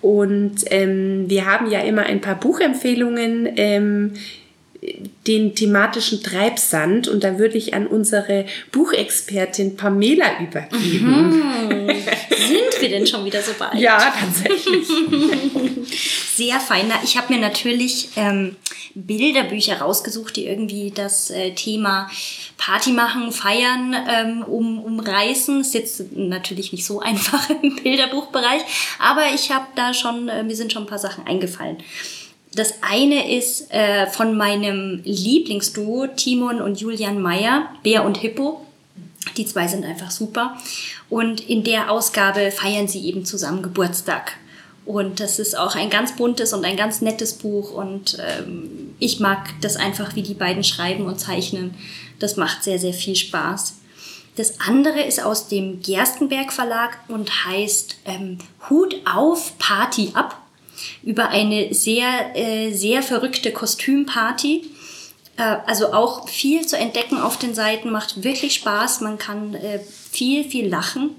Und 0.00 0.56
ähm, 0.70 1.26
wir 1.28 1.46
haben 1.46 1.70
ja 1.70 1.80
immer 1.80 2.02
ein 2.02 2.20
paar 2.20 2.38
Buchempfehlungen. 2.38 3.48
Ähm, 3.56 4.12
den 5.26 5.54
thematischen 5.54 6.22
Treibsand 6.22 7.08
und 7.08 7.24
da 7.24 7.38
würde 7.38 7.56
ich 7.56 7.72
an 7.72 7.86
unsere 7.86 8.44
Buchexpertin 8.70 9.76
Pamela 9.76 10.26
übergeben. 10.40 11.42
Sind 12.46 12.80
wir 12.80 12.88
denn 12.88 13.06
schon 13.06 13.24
wieder 13.24 13.42
so 13.42 13.58
weit? 13.58 13.74
Ja, 13.74 13.98
tatsächlich. 13.98 14.86
Sehr 16.36 16.60
fein. 16.60 16.92
Ich 17.04 17.16
habe 17.16 17.32
mir 17.32 17.40
natürlich 17.40 18.08
ähm, 18.16 18.56
Bilderbücher 18.94 19.78
rausgesucht, 19.78 20.36
die 20.36 20.46
irgendwie 20.46 20.90
das 20.90 21.30
äh, 21.30 21.52
Thema 21.52 22.08
Party 22.56 22.92
machen, 22.92 23.32
feiern 23.32 23.94
ähm, 24.08 24.42
um, 24.42 24.82
umreißen. 24.82 25.60
Ist 25.60 25.74
jetzt 25.74 26.16
natürlich 26.16 26.72
nicht 26.72 26.86
so 26.86 27.00
einfach 27.00 27.50
im 27.62 27.76
Bilderbuchbereich, 27.76 28.62
aber 28.98 29.26
ich 29.34 29.50
habe 29.50 29.66
da 29.74 29.94
schon, 29.94 30.28
äh, 30.28 30.42
mir 30.42 30.56
sind 30.56 30.72
schon 30.72 30.84
ein 30.84 30.88
paar 30.88 30.98
Sachen 30.98 31.26
eingefallen. 31.26 31.78
Das 32.54 32.74
eine 32.82 33.36
ist 33.36 33.72
äh, 33.72 34.06
von 34.06 34.36
meinem 34.36 35.00
Lieblingsduo 35.04 36.06
Timon 36.06 36.60
und 36.60 36.80
Julian 36.80 37.20
Meyer, 37.20 37.68
Bär 37.82 38.04
und 38.04 38.18
Hippo. 38.18 38.64
Die 39.36 39.46
zwei 39.46 39.66
sind 39.66 39.84
einfach 39.84 40.12
super. 40.12 40.56
Und 41.14 41.48
in 41.48 41.62
der 41.62 41.92
Ausgabe 41.92 42.50
feiern 42.50 42.88
sie 42.88 43.06
eben 43.06 43.24
zusammen 43.24 43.62
Geburtstag. 43.62 44.32
Und 44.84 45.20
das 45.20 45.38
ist 45.38 45.56
auch 45.56 45.76
ein 45.76 45.88
ganz 45.88 46.16
buntes 46.16 46.52
und 46.52 46.64
ein 46.64 46.76
ganz 46.76 47.02
nettes 47.02 47.34
Buch. 47.34 47.70
Und 47.70 48.18
ähm, 48.18 48.96
ich 48.98 49.20
mag 49.20 49.50
das 49.60 49.76
einfach, 49.76 50.16
wie 50.16 50.24
die 50.24 50.34
beiden 50.34 50.64
schreiben 50.64 51.06
und 51.06 51.20
zeichnen. 51.20 51.76
Das 52.18 52.36
macht 52.36 52.64
sehr, 52.64 52.80
sehr 52.80 52.92
viel 52.92 53.14
Spaß. 53.14 53.74
Das 54.34 54.58
andere 54.58 55.02
ist 55.02 55.22
aus 55.22 55.46
dem 55.46 55.80
Gerstenberg 55.82 56.52
Verlag 56.52 56.98
und 57.06 57.30
heißt 57.46 57.98
ähm, 58.06 58.38
Hut 58.68 58.96
auf, 59.04 59.56
Party 59.58 60.10
ab. 60.14 60.42
Über 61.04 61.28
eine 61.28 61.72
sehr, 61.74 62.34
äh, 62.34 62.72
sehr 62.72 63.04
verrückte 63.04 63.52
Kostümparty. 63.52 64.68
Äh, 65.36 65.58
also 65.64 65.92
auch 65.92 66.28
viel 66.28 66.66
zu 66.66 66.76
entdecken 66.76 67.18
auf 67.18 67.38
den 67.38 67.54
Seiten, 67.54 67.92
macht 67.92 68.24
wirklich 68.24 68.54
Spaß. 68.54 69.00
Man 69.00 69.16
kann 69.16 69.54
äh, 69.54 69.78
viel, 70.14 70.44
viel 70.44 70.68
lachen. 70.68 71.10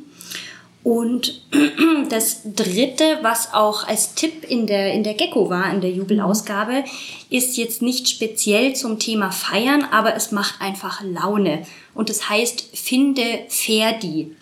Und 0.84 1.42
das 2.10 2.42
dritte, 2.44 3.20
was 3.24 3.54
auch 3.54 3.88
als 3.88 4.14
Tipp 4.14 4.44
in 4.48 4.68
der, 4.68 4.94
in 4.94 5.04
der 5.04 5.16
Gecko 5.16 5.50
war, 5.50 5.74
in 5.74 5.82
der 5.82 5.90
Jubelausgabe, 5.90 6.84
ist 7.32 7.58
jetzt 7.58 7.82
nicht 7.82 8.08
speziell 8.08 8.76
zum 8.76 9.00
Thema 9.00 9.32
Feiern, 9.32 9.84
aber 9.92 10.16
es 10.16 10.32
macht 10.32 10.62
einfach 10.62 11.02
Laune. 11.04 11.66
Und 11.96 12.10
es 12.12 12.30
heißt 12.30 12.70
Finde 12.74 13.24
Ferdi 13.50 14.36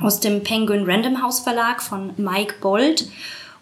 aus 0.00 0.20
dem 0.20 0.42
Penguin 0.42 0.84
Random 0.84 1.22
House 1.22 1.40
Verlag 1.40 1.82
von 1.82 2.14
Mike 2.16 2.54
Bold. 2.62 3.08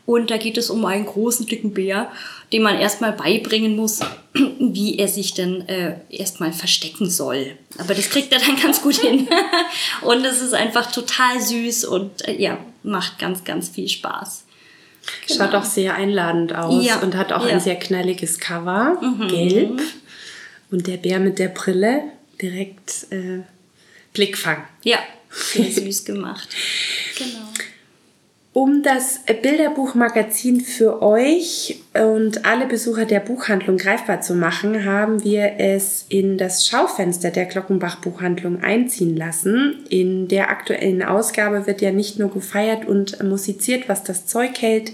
Und 0.06 0.30
da 0.30 0.36
geht 0.36 0.56
es 0.56 0.70
um 0.70 0.84
einen 0.84 1.06
großen, 1.06 1.46
dicken 1.46 1.74
Bär, 1.74 2.12
dem 2.54 2.62
man 2.62 2.78
erstmal 2.78 3.10
beibringen 3.10 3.74
muss, 3.74 3.98
wie 4.60 4.96
er 4.96 5.08
sich 5.08 5.34
denn 5.34 5.68
äh, 5.68 5.96
erstmal 6.08 6.52
verstecken 6.52 7.10
soll. 7.10 7.58
Aber 7.78 7.94
das 7.94 8.10
kriegt 8.10 8.32
er 8.32 8.38
dann 8.38 8.54
ganz 8.62 8.80
gut 8.80 8.94
hin. 8.94 9.26
und 10.02 10.24
es 10.24 10.40
ist 10.40 10.54
einfach 10.54 10.92
total 10.92 11.40
süß 11.40 11.84
und 11.86 12.28
äh, 12.28 12.40
ja, 12.40 12.58
macht 12.84 13.18
ganz, 13.18 13.42
ganz 13.42 13.70
viel 13.70 13.88
Spaß. 13.88 14.44
Genau. 15.26 15.44
Schaut 15.44 15.54
auch 15.56 15.64
sehr 15.64 15.96
einladend 15.96 16.54
aus 16.54 16.86
ja. 16.86 17.00
und 17.00 17.16
hat 17.16 17.32
auch 17.32 17.44
ja. 17.44 17.54
ein 17.54 17.60
sehr 17.60 17.74
knalliges 17.74 18.38
Cover, 18.38 19.00
mhm. 19.02 19.26
gelb. 19.26 19.82
Und 20.70 20.86
der 20.86 20.98
Bär 20.98 21.18
mit 21.18 21.40
der 21.40 21.48
Brille 21.48 22.04
direkt 22.40 23.08
äh, 23.10 23.40
Blickfang. 24.12 24.62
Ja, 24.84 25.00
sehr 25.28 25.72
süß 25.72 26.04
gemacht. 26.04 26.48
Um 28.54 28.84
das 28.84 29.18
Bilderbuchmagazin 29.42 30.60
für 30.60 31.02
euch 31.02 31.80
und 31.92 32.44
alle 32.44 32.66
Besucher 32.66 33.04
der 33.04 33.18
Buchhandlung 33.18 33.78
greifbar 33.78 34.20
zu 34.20 34.36
machen, 34.36 34.84
haben 34.84 35.24
wir 35.24 35.54
es 35.58 36.06
in 36.08 36.38
das 36.38 36.64
Schaufenster 36.64 37.32
der 37.32 37.46
Glockenbach 37.46 37.96
Buchhandlung 37.96 38.62
einziehen 38.62 39.16
lassen. 39.16 39.84
In 39.88 40.28
der 40.28 40.50
aktuellen 40.50 41.02
Ausgabe 41.02 41.66
wird 41.66 41.82
ja 41.82 41.90
nicht 41.90 42.20
nur 42.20 42.30
gefeiert 42.30 42.86
und 42.86 43.20
musiziert, 43.24 43.88
was 43.88 44.04
das 44.04 44.26
Zeug 44.26 44.62
hält. 44.62 44.92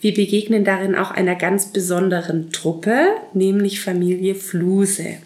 Wir 0.00 0.12
begegnen 0.12 0.64
darin 0.64 0.96
auch 0.96 1.12
einer 1.12 1.36
ganz 1.36 1.66
besonderen 1.66 2.50
Truppe, 2.50 3.10
nämlich 3.34 3.80
Familie 3.80 4.34
Fluse. 4.34 5.18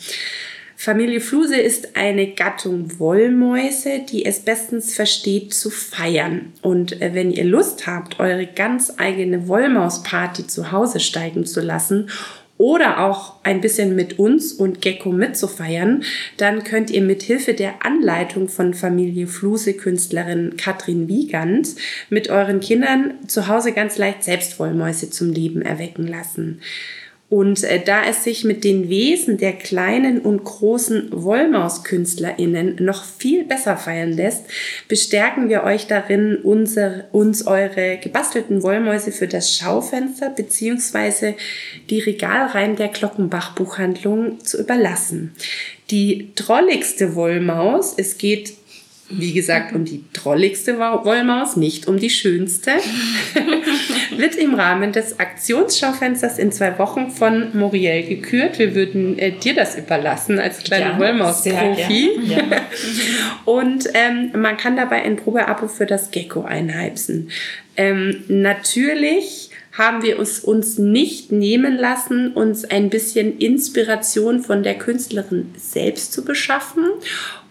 Familie 0.82 1.20
Fluse 1.20 1.60
ist 1.60 1.94
eine 1.94 2.28
Gattung 2.28 2.98
Wollmäuse, 2.98 4.00
die 4.10 4.24
es 4.24 4.40
bestens 4.40 4.94
versteht 4.94 5.52
zu 5.52 5.68
feiern. 5.68 6.54
Und 6.62 7.02
äh, 7.02 7.10
wenn 7.12 7.30
ihr 7.32 7.44
Lust 7.44 7.86
habt, 7.86 8.18
eure 8.18 8.46
ganz 8.46 8.94
eigene 8.96 9.46
Wollmausparty 9.46 10.46
zu 10.46 10.72
Hause 10.72 11.00
steigen 11.00 11.44
zu 11.44 11.60
lassen 11.60 12.08
oder 12.56 13.00
auch 13.00 13.34
ein 13.42 13.60
bisschen 13.60 13.94
mit 13.94 14.18
uns 14.18 14.54
und 14.54 14.80
Gecko 14.80 15.12
mitzufeiern, 15.12 16.02
dann 16.38 16.64
könnt 16.64 16.90
ihr 16.90 17.02
mit 17.02 17.22
Hilfe 17.24 17.52
der 17.52 17.84
Anleitung 17.84 18.48
von 18.48 18.72
Familie 18.72 19.26
Fluse 19.26 19.74
Künstlerin 19.74 20.56
Katrin 20.56 21.08
Wiegand 21.08 21.76
mit 22.08 22.30
euren 22.30 22.60
Kindern 22.60 23.12
zu 23.26 23.48
Hause 23.48 23.72
ganz 23.72 23.98
leicht 23.98 24.24
selbst 24.24 24.58
Wollmäuse 24.58 25.10
zum 25.10 25.30
Leben 25.30 25.60
erwecken 25.60 26.06
lassen. 26.06 26.62
Und 27.30 27.62
äh, 27.62 27.80
da 27.82 28.02
es 28.04 28.24
sich 28.24 28.42
mit 28.42 28.64
den 28.64 28.88
Wesen 28.88 29.38
der 29.38 29.52
kleinen 29.52 30.18
und 30.18 30.42
großen 30.42 31.10
WollmauskünstlerInnen 31.12 32.78
noch 32.80 33.04
viel 33.04 33.44
besser 33.44 33.76
feiern 33.76 34.12
lässt, 34.12 34.42
bestärken 34.88 35.48
wir 35.48 35.62
euch 35.62 35.86
darin, 35.86 36.38
unser, 36.42 37.04
uns 37.12 37.46
eure 37.46 37.98
gebastelten 38.02 38.64
Wollmäuse 38.64 39.12
für 39.12 39.28
das 39.28 39.54
Schaufenster 39.54 40.30
beziehungsweise 40.30 41.36
die 41.88 42.00
Regalreihen 42.00 42.74
der 42.74 42.88
Glockenbach 42.88 43.54
Buchhandlung 43.54 44.44
zu 44.44 44.58
überlassen. 44.60 45.32
Die 45.92 46.32
drolligste 46.34 47.14
Wollmaus, 47.14 47.94
es 47.96 48.18
geht 48.18 48.54
wie 49.10 49.32
gesagt, 49.32 49.74
um 49.74 49.84
die 49.84 50.04
drolligste 50.12 50.78
Wollmaus, 50.78 51.56
nicht 51.56 51.88
um 51.88 51.98
die 51.98 52.10
schönste, 52.10 52.70
wird 54.20 54.36
im 54.36 54.54
Rahmen 54.54 54.92
des 54.92 55.18
Aktionsschaufensters 55.18 56.38
in 56.38 56.52
zwei 56.52 56.78
Wochen 56.78 57.10
von 57.10 57.56
Muriel 57.56 58.06
gekürt. 58.06 58.58
Wir 58.58 58.74
würden 58.74 59.18
äh, 59.18 59.32
dir 59.32 59.54
das 59.54 59.76
überlassen 59.76 60.38
als 60.38 60.58
kleiner 60.58 60.98
Wollmaus-Profi. 60.98 62.20
Ja. 62.24 62.38
Und 63.44 63.88
ähm, 63.94 64.30
man 64.40 64.56
kann 64.56 64.76
dabei 64.76 65.02
ein 65.02 65.16
Probeabo 65.16 65.68
für 65.68 65.86
das 65.86 66.10
Gecko 66.10 66.42
einheimsen. 66.42 67.30
Ähm, 67.76 68.24
natürlich 68.28 69.50
haben 69.72 70.02
wir 70.02 70.18
es 70.18 70.40
uns 70.40 70.78
nicht 70.78 71.32
nehmen 71.32 71.76
lassen, 71.76 72.32
uns 72.32 72.64
ein 72.64 72.90
bisschen 72.90 73.38
Inspiration 73.38 74.40
von 74.40 74.62
der 74.62 74.76
Künstlerin 74.76 75.54
selbst 75.56 76.12
zu 76.12 76.24
beschaffen. 76.24 76.84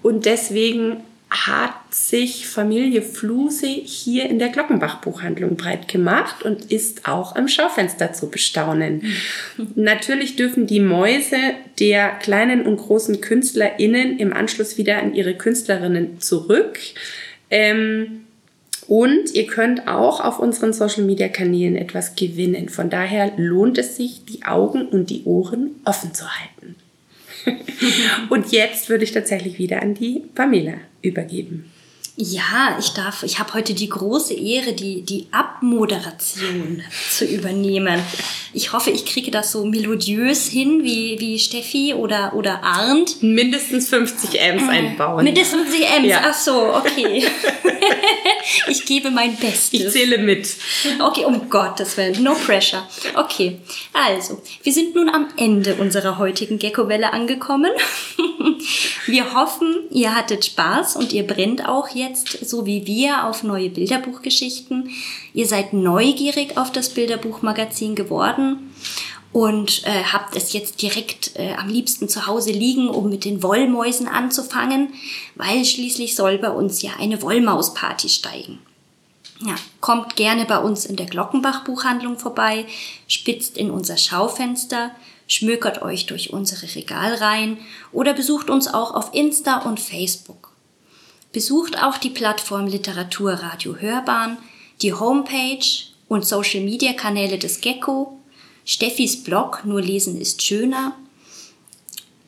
Und 0.01 0.26
deswegen 0.26 1.03
hat 1.30 1.75
sich 1.91 2.47
Familie 2.47 3.03
Fluse 3.03 3.67
hier 3.67 4.27
in 4.30 4.39
der 4.39 4.49
Glockenbach-Buchhandlung 4.49 5.57
breit 5.57 5.88
gemacht 5.88 6.43
und 6.43 6.71
ist 6.71 7.07
auch 7.07 7.36
im 7.36 7.47
Schaufenster 7.47 8.13
zu 8.13 8.30
bestaunen. 8.30 9.03
Natürlich 9.75 10.36
dürfen 10.36 10.65
die 10.65 10.80
Mäuse 10.80 11.38
der 11.80 12.09
kleinen 12.09 12.65
und 12.65 12.77
großen 12.77 13.21
KünstlerInnen 13.21 14.17
im 14.17 14.34
Anschluss 14.34 14.77
wieder 14.77 14.97
an 14.97 15.13
ihre 15.13 15.36
Künstlerinnen 15.36 16.19
zurück. 16.19 16.80
Ähm, 17.51 18.21
und 18.88 19.36
ihr 19.36 19.45
könnt 19.45 19.88
auch 19.88 20.19
auf 20.19 20.39
unseren 20.39 20.73
Social 20.73 21.03
Media 21.03 21.27
Kanälen 21.27 21.75
etwas 21.75 22.15
gewinnen. 22.15 22.69
Von 22.69 22.89
daher 22.89 23.34
lohnt 23.38 23.77
es 23.77 23.97
sich, 23.97 24.25
die 24.25 24.45
Augen 24.45 24.88
und 24.88 25.11
die 25.11 25.25
Ohren 25.25 25.75
offen 25.86 26.15
zu 26.15 26.25
halten. 26.27 26.75
Und 28.30 28.52
jetzt 28.52 28.90
würde 28.90 29.04
ich 29.04 29.12
tatsächlich 29.12 29.60
wieder 29.60 29.82
an 29.82 29.94
die 29.94 30.24
Pamela 30.36 30.76
übergeben. 31.02 31.72
Ja, 32.22 32.76
ich 32.78 32.89
darf, 32.89 33.24
ich 33.24 33.39
habe 33.39 33.53
heute 33.53 33.74
die 33.74 33.88
große 33.88 34.34
Ehre, 34.34 34.74
die, 34.74 35.03
die 35.03 35.28
Abmoderation 35.32 36.84
zu 37.09 37.24
übernehmen. 37.24 38.03
Ich 38.51 38.74
hoffe, 38.74 38.91
ich 38.91 39.05
kriege 39.05 39.32
das 39.32 39.53
so 39.53 39.63
melodiös 39.63 40.47
hin 40.47 40.84
wie, 40.84 41.17
wie 41.20 41.39
Steffi 41.39 41.93
oder, 41.93 42.34
oder 42.36 42.61
Arndt. 42.61 43.24
Mindestens 43.24 43.88
50 43.88 44.38
Ms 44.38 44.67
einbauen. 44.67 45.24
Mindestens 45.24 45.70
50 45.70 45.89
Ms, 45.91 46.09
ja. 46.09 46.22
ach 46.26 46.34
so, 46.34 46.74
okay. 46.76 47.26
ich 48.67 48.86
gebe 48.86 49.11
mein 49.11 49.38
Bestes. 49.38 49.72
Ich 49.72 49.89
zähle 49.89 50.17
mit. 50.17 50.49
Okay, 50.99 51.24
um 51.24 51.49
Gottes 51.49 51.95
Willen, 51.95 52.22
no 52.22 52.34
pressure. 52.34 52.86
Okay, 53.15 53.59
also, 53.93 54.41
wir 54.63 54.74
sind 54.74 54.93
nun 54.93 55.07
am 55.07 55.30
Ende 55.38 55.76
unserer 55.76 56.17
heutigen 56.17 56.59
Gecko-Welle 56.59 57.13
angekommen. 57.13 57.72
wir 59.05 59.34
hoffen, 59.34 59.86
ihr 59.89 60.13
hattet 60.13 60.43
Spaß 60.43 60.97
und 60.97 61.13
ihr 61.13 61.26
brennt 61.26 61.65
auch 61.65 61.88
jetzt 61.95 62.09
jetzt, 62.10 62.47
so 62.47 62.66
wie 62.66 62.86
wir, 62.86 63.26
auf 63.26 63.43
neue 63.43 63.70
Bilderbuchgeschichten. 63.70 64.89
Ihr 65.34 65.47
seid 65.47 65.74
neugierig 65.74 66.57
auf 66.57 66.72
das 66.72 66.89
Bilderbuchmagazin 66.89 67.95
geworden 67.95 68.74
und 69.32 69.86
äh, 69.86 70.03
habt 70.12 70.36
es 70.36 70.53
jetzt 70.53 70.82
direkt 70.82 71.36
äh, 71.36 71.53
am 71.53 71.70
liebsten 71.70 72.10
zu 72.10 72.26
Hause 72.26 72.51
liegen, 72.51 72.89
um 72.89 73.10
mit 73.10 73.26
den 73.26 73.43
Wollmäusen 73.43 74.07
anzufangen, 74.07 74.93
weil 75.36 75.64
schließlich 75.64 76.16
soll 76.16 76.39
bei 76.39 76.49
uns 76.49 76.82
ja 76.82 76.91
eine 76.99 77.22
Wollmausparty 77.22 78.10
steigen. 78.10 78.60
Ja, 79.41 79.55
kommt 79.80 80.18
gerne 80.18 80.45
bei 80.45 80.57
uns 80.57 80.86
in 80.86 80.97
der 80.97 81.05
Glockenbach 81.05 81.64
Buchhandlung 81.64 82.18
vorbei, 82.18 82.66
spitzt 83.07 83.57
in 83.57 83.72
unser 83.72 83.95
Schaufenster, 83.95 84.91
schmökert 85.28 85.82
euch 85.82 86.07
durch 86.07 86.34
unsere 86.34 86.76
Regalreihen 86.76 87.60
oder 87.93 88.14
besucht 88.14 88.49
uns 88.49 88.68
auch 88.68 88.93
auf 88.93 89.14
Insta 89.14 89.60
und 89.60 89.80
Facebook. 89.80 90.49
Besucht 91.32 91.82
auch 91.82 91.97
die 91.97 92.09
Plattform 92.09 92.65
Literaturradio 92.65 93.75
Hörbahn, 93.75 94.38
die 94.82 94.93
Homepage 94.93 95.65
und 96.07 96.25
Social 96.25 96.61
Media 96.61 96.93
Kanäle 96.93 97.38
des 97.38 97.61
Gecko, 97.61 98.19
Steffis 98.65 99.23
Blog 99.23 99.61
Nur 99.63 99.82
lesen 99.82 100.19
ist 100.19 100.41
schöner. 100.41 100.95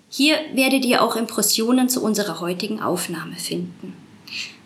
Hier 0.09 0.37
werdet 0.53 0.85
ihr 0.85 1.03
auch 1.03 1.15
Impressionen 1.15 1.89
zu 1.89 2.03
unserer 2.03 2.39
heutigen 2.39 2.81
Aufnahme 2.81 3.35
finden. 3.35 3.95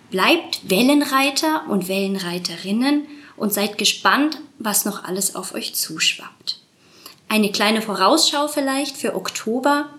Bleibt 0.09 0.69
Wellenreiter 0.69 1.65
und 1.69 1.87
Wellenreiterinnen 1.87 3.05
und 3.37 3.53
seid 3.53 3.77
gespannt, 3.77 4.39
was 4.59 4.85
noch 4.85 5.03
alles 5.03 5.35
auf 5.35 5.53
euch 5.53 5.75
zuschwappt. 5.75 6.59
Eine 7.27 7.51
kleine 7.51 7.81
Vorausschau 7.81 8.47
vielleicht 8.47 8.97
für 8.97 9.15
Oktober. 9.15 9.89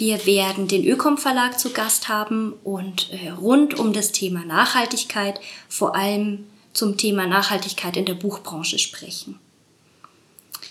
Wir 0.00 0.24
werden 0.24 0.66
den 0.66 0.82
Ökom 0.86 1.18
Verlag 1.18 1.60
zu 1.60 1.74
Gast 1.74 2.08
haben 2.08 2.54
und 2.64 3.10
äh, 3.12 3.28
rund 3.28 3.78
um 3.78 3.92
das 3.92 4.12
Thema 4.12 4.46
Nachhaltigkeit, 4.46 5.38
vor 5.68 5.94
allem 5.94 6.46
zum 6.72 6.96
Thema 6.96 7.26
Nachhaltigkeit 7.26 7.98
in 7.98 8.06
der 8.06 8.14
Buchbranche 8.14 8.78
sprechen. 8.78 9.38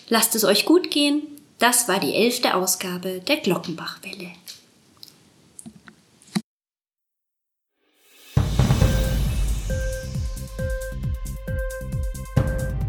Lasst 0.08 0.34
es 0.34 0.42
euch 0.42 0.64
gut 0.64 0.90
gehen. 0.90 1.22
Das 1.60 1.86
war 1.86 2.00
die 2.00 2.12
elfte 2.12 2.56
Ausgabe 2.56 3.20
der 3.20 3.36
Glockenbachwelle. 3.36 4.32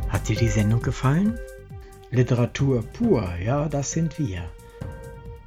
Hat 0.09 0.27
dir 0.27 0.37
die 0.37 0.49
Sendung 0.49 0.81
gefallen? 0.81 1.37
Literatur 2.09 2.81
pur, 2.81 3.31
ja, 3.45 3.69
das 3.69 3.91
sind 3.91 4.17
wir 4.17 4.49